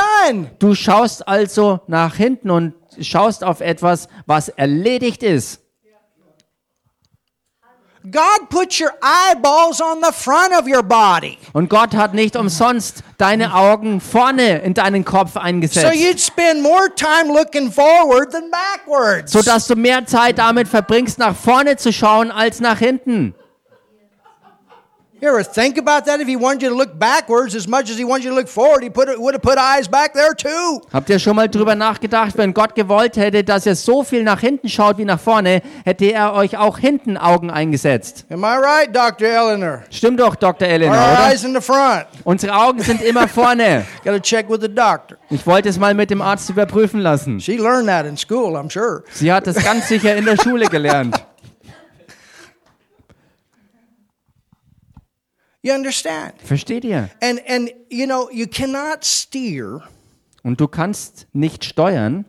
[0.60, 5.62] Du schaust also nach hinten und schaust auf etwas, was erledigt ist.
[8.12, 11.38] God put your eyeballs on the front of your body.
[11.54, 16.62] Und Gott hat nicht umsonst deine Augen vorne in deinen Kopf So eingesetzt, you'd spend
[16.62, 19.32] more time looking forward than backwards.
[19.32, 23.36] sodass du mehr Zeit damit verbringst, nach vorne zu schauen als nach hinten.
[25.24, 26.20] You ever think about that?
[26.20, 28.50] If he wanted you to look backwards as much as he wanted you to look
[28.50, 30.82] forward, he put would have put eyes back there too.
[30.92, 34.42] Habt ihr schon mal drüber nachgedacht, wenn Gott gewollt hätte, dass ihr so viel nach
[34.42, 38.26] hinten schaut wie nach vorne, hätte er euch auch hinten Augen eingesetzt?
[38.30, 39.30] Am I right, Dr.
[39.30, 39.84] Eleanor?
[39.90, 40.68] Stimmt doch, Dr.
[40.68, 41.30] Our Eleanor, oder?
[41.30, 42.06] eyes in the front.
[42.26, 43.86] Unsere Augen sind immer vorne.
[44.04, 45.16] Got to check with the doctor.
[45.30, 47.40] Ich wollte es mal mit dem Arzt überprüfen lassen.
[47.40, 49.04] She learned that in school, I'm sure.
[49.14, 51.16] Sie hat es ganz sicher in der Schule gelernt.
[55.66, 56.34] You understand?
[56.44, 57.10] Versteht ihr?
[57.22, 59.82] And and you know, you cannot steer
[60.44, 62.26] Und du kannst nicht steuern,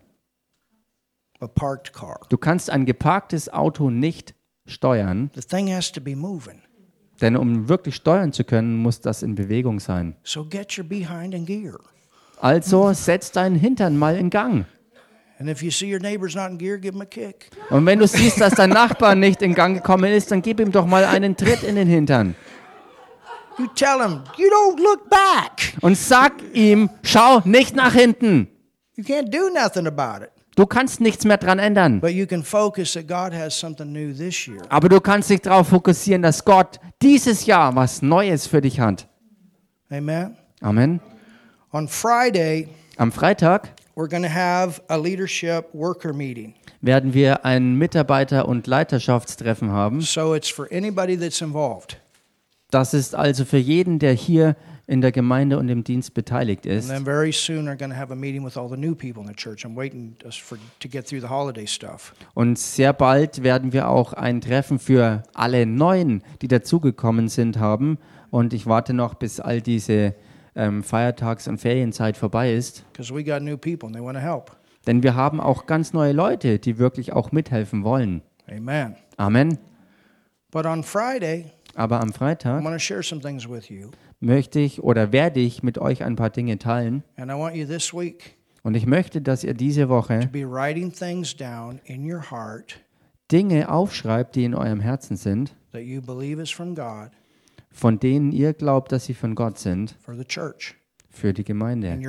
[1.40, 2.20] a parked car.
[2.28, 4.34] du kannst ein geparktes Auto nicht
[4.66, 6.62] steuern, The thing has to be moving.
[7.20, 10.14] denn um wirklich steuern zu können, muss das in Bewegung sein.
[10.22, 11.78] So get your behind in gear.
[12.40, 14.66] Also setz deinen Hintern mal in Gang.
[15.40, 17.50] And if you see your neighbor's not in gear, give him a kick.
[17.70, 20.70] Und wenn du siehst, dass dein Nachbar nicht in Gang gekommen ist, dann gib ihm
[20.70, 22.36] doch mal einen Tritt in den Hintern.
[23.58, 25.76] You tell him, you don't look back.
[25.80, 28.48] Und sag ihm, schau nicht nach hinten.
[28.96, 30.30] You can't do nothing about it.
[30.56, 32.00] Du kannst nichts mehr dran ändern.
[32.00, 34.62] But you can focus that God has something new this year.
[34.68, 39.08] Aber du kannst dich darauf fokussieren, dass Gott dieses Jahr was Neues für dich hat.
[39.90, 40.36] Amen.
[40.60, 41.00] Amen.
[41.72, 46.54] On Friday, Am Freitag we're going to have a leadership worker meeting.
[46.80, 50.00] werden wir ein Mitarbeiter- und Leiterschaftstreffen haben.
[50.00, 51.96] So it's for anybody that's involved.
[52.74, 54.56] Das ist also für jeden, der hier
[54.88, 56.90] in der Gemeinde und im Dienst beteiligt ist.
[62.34, 67.98] Und sehr bald werden wir auch ein Treffen für alle Neuen, die dazugekommen sind, haben.
[68.30, 70.16] Und ich warte noch, bis all diese
[70.56, 72.84] ähm, Feiertags- und Ferienzeit vorbei ist.
[72.92, 74.50] Because we got new people and they want to help.
[74.88, 78.22] Denn wir haben auch ganz neue Leute, die wirklich auch mithelfen wollen.
[78.50, 78.96] Amen.
[79.16, 79.58] Amen.
[80.50, 82.62] But on Friday, Aber am Freitag
[84.20, 87.02] möchte ich oder werde ich mit euch ein paar Dinge teilen.
[88.62, 90.30] Und ich möchte, dass ihr diese Woche
[93.32, 95.54] Dinge aufschreibt, die in eurem Herzen sind,
[97.70, 99.96] von denen ihr glaubt, dass sie von Gott sind,
[101.10, 102.00] für die Gemeinde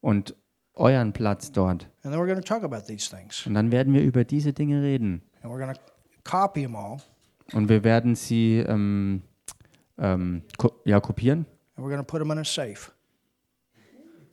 [0.00, 0.34] und
[0.74, 1.88] euren Platz dort.
[2.04, 5.22] Und dann werden wir über diese Dinge reden.
[5.42, 5.80] And we're going to
[6.24, 6.98] copy them all.
[7.52, 9.22] Und wir werden sie ähm,
[9.98, 11.46] ähm, ko ja, kopieren.
[11.76, 12.90] And we're put them in a safe.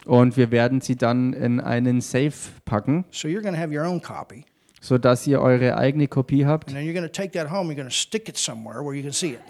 [0.05, 2.33] Und wir werden sie dann in einen Safe
[2.65, 4.45] packen, So you're have your own copy.
[4.81, 6.69] sodass ihr eure eigene Kopie habt.
[6.69, 7.69] And then you're going to take that home.
[7.69, 9.41] You're going to stick it somewhere where you can see it.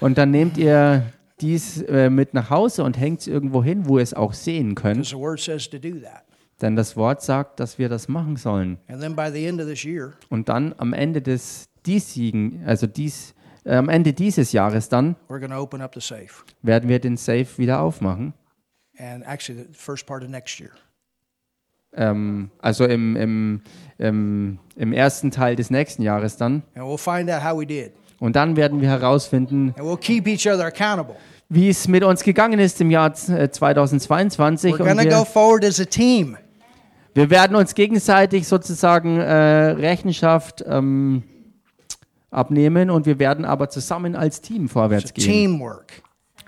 [0.00, 1.04] Und dann nehmt ihr
[1.40, 4.74] dies äh, mit nach Hause und hängt es irgendwo hin, wo ihr es auch sehen
[4.74, 4.96] könnt.
[4.98, 6.24] Because the word says to do that.
[6.60, 8.78] Denn das Wort sagt, dass wir das machen sollen.
[8.88, 12.86] And then by the end of this year, Und dann am Ende des diesigen, also
[12.86, 16.44] dies, äh, am Ende dieses Jahres dann, we're going to open up the safe.
[16.62, 18.34] werden wir den Safe wieder aufmachen.
[18.98, 20.70] And actually, the first part of next year.
[21.96, 23.60] Ähm, also im, im,
[23.98, 26.62] im, im ersten Teil des nächsten Jahres dann.
[26.74, 27.92] And we'll find out how we did.
[28.20, 31.16] Und dann werden wir herausfinden, we'll keep each other accountable.
[31.48, 34.74] wie es mit uns gegangen ist im Jahr äh, 2022.
[34.74, 36.36] We're Und go wir, forward as a team.
[37.14, 41.22] wir werden uns gegenseitig sozusagen äh, Rechenschaft ähm,
[42.34, 46.02] abnehmen und wir werden aber zusammen als Team vorwärts gehen, teamwork.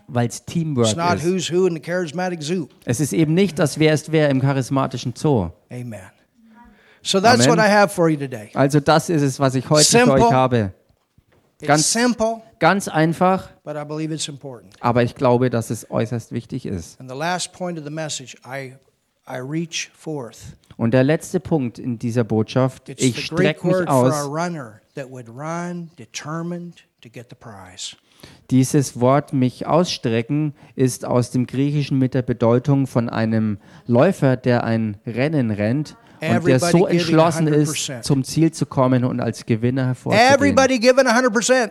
[0.08, 1.24] weil es Teamwork It's not ist.
[1.26, 2.68] who's who in the charismatic zoo.
[2.84, 5.50] Es ist eben nicht das Wer ist wer im charismatischen Zoo.
[5.70, 6.00] Amen.
[7.02, 7.58] So that's Amen.
[7.58, 8.50] what I have for you today.
[8.54, 10.14] Also das ist es, was ich heute für Simple.
[10.26, 10.72] euch habe.
[11.62, 14.74] Ganz- simple, Ganz einfach, but I believe it's important.
[14.80, 17.00] aber ich glaube, dass es äußerst wichtig ist.
[17.00, 18.74] And the last point of the message, I
[19.28, 20.38] I reach forth.
[20.76, 24.26] Und der letzte Punkt in dieser Botschaft, It's ich strecke mich aus.
[24.26, 24.80] run.
[28.50, 34.64] Dieses Wort mich ausstrecken ist aus dem Griechischen mit der Bedeutung von einem Läufer, der
[34.64, 37.52] ein Rennen rennt und der so entschlossen 100%.
[37.52, 40.34] ist, zum Ziel zu kommen und als Gewinner hervorzugehen.
[40.34, 41.70] Everybody giving 100%.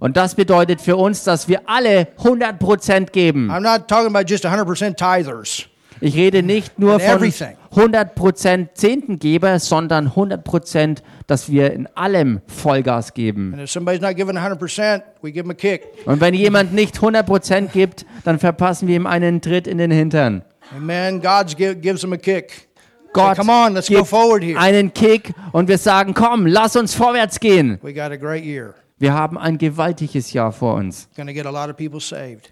[0.00, 3.50] Und das bedeutet für uns, dass wir alle 100% geben.
[3.50, 5.68] I'm not talking about just 100% tithers.
[6.00, 7.56] Ich rede nicht nur von everything.
[7.74, 13.52] 100% Zehntengeber, sondern 100%, dass wir in allem Vollgas geben.
[13.52, 15.82] And if somebody's not giving 100%, we give them a kick.
[16.06, 20.42] Und wenn jemand nicht 100% gibt, dann verpassen wir ihm einen Tritt in den Hintern.
[20.74, 21.20] Amen.
[21.20, 22.68] God give, gives them a kick.
[23.12, 24.58] Gott come on, let's go gibt forward here.
[24.58, 27.78] einen Kick und wir sagen, komm, lass uns vorwärts gehen.
[27.80, 28.74] We got a great year.
[28.98, 31.08] Wir haben ein gewaltiges Jahr vor uns.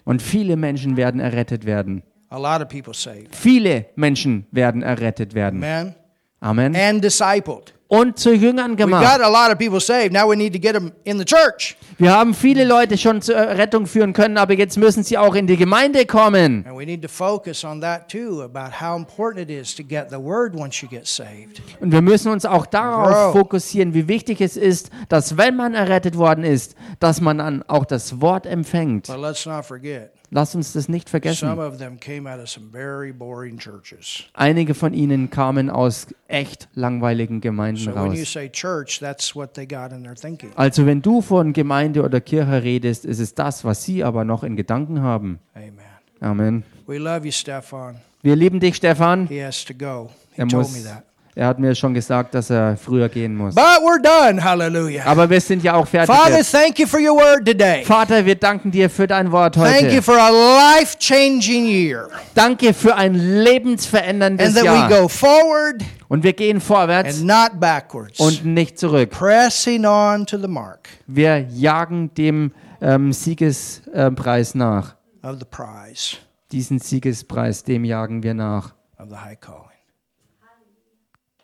[0.04, 2.02] Und viele Menschen werden errettet werden.
[2.32, 3.36] A lot of people saved.
[3.36, 5.62] Viele Menschen werden errettet werden.
[5.62, 5.94] Amen.
[6.40, 6.74] Amen.
[6.74, 7.74] And discipled.
[7.92, 9.04] und zu Jüngern We gemacht.
[9.04, 10.14] got a lot of people saved.
[10.14, 11.76] Now we need to get them in the church.
[11.98, 15.46] Wir haben viele Leute schon zur Rettung führen können, aber jetzt müssen sie auch in
[15.46, 16.64] die Gemeinde kommen.
[16.66, 20.08] And we need to focus on that too about how important it is to get
[20.08, 21.60] the word once you get saved.
[21.80, 26.16] Und wir müssen uns auch darauf fokussieren, wie wichtig es ist, dass wenn man errettet
[26.16, 29.08] worden ist, dass man dann auch das Wort empfängt.
[29.08, 31.46] But let's not forget, Lasst uns das nicht vergessen.
[34.32, 38.16] Einige von ihnen kamen aus echt langweiligen Gemeinden raus.
[40.56, 44.42] Also wenn du von Gemeinde oder Kirche redest, ist es das, was sie aber noch
[44.42, 45.38] in Gedanken haben.
[45.52, 45.74] Amen.
[46.20, 46.62] Amen.
[48.22, 49.28] Wir lieben dich, Stefan.
[50.36, 50.74] Er, muss.
[51.34, 53.54] Er hat mir schon gesagt, dass er früher gehen muss.
[53.54, 54.42] But we're done.
[54.44, 55.06] Hallelujah.
[55.06, 56.14] Aber wir sind ja auch fertig.
[56.14, 56.52] Father, Jetzt.
[56.52, 57.82] thank you for your word today.
[57.84, 60.02] Vater, wir danken dir für dein Wort Thank you heute.
[60.02, 60.28] for a
[60.78, 62.08] life changing year.
[62.34, 64.88] Danke für ein lebensveränderndes And that we Jahr.
[65.02, 68.20] go forward Und wir gehen vorwärts and not backwards.
[68.20, 69.10] und nicht zurück.
[69.10, 72.52] Pressing on to the mark Wir jagen dem
[72.82, 74.96] ähm, Siegespreis nach.
[75.22, 76.16] of the prize
[76.50, 78.74] Diesen Siegespreis, dem jagen wir nach.
[78.98, 79.71] of the high calling.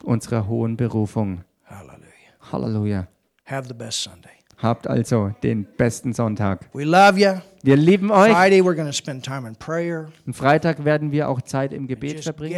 [0.05, 1.45] Unserer hohen Berufung.
[1.65, 2.09] Hallelujah.
[2.53, 3.09] Halleluja.
[3.45, 4.31] Have the best Sunday.
[4.59, 6.69] Habt also den besten Sonntag.
[6.73, 7.41] We love you.
[7.63, 8.33] Wir lieben euch.
[8.33, 12.55] Friday, we're spend time in prayer, Und Freitag werden wir auch Zeit im Gebet verbringen.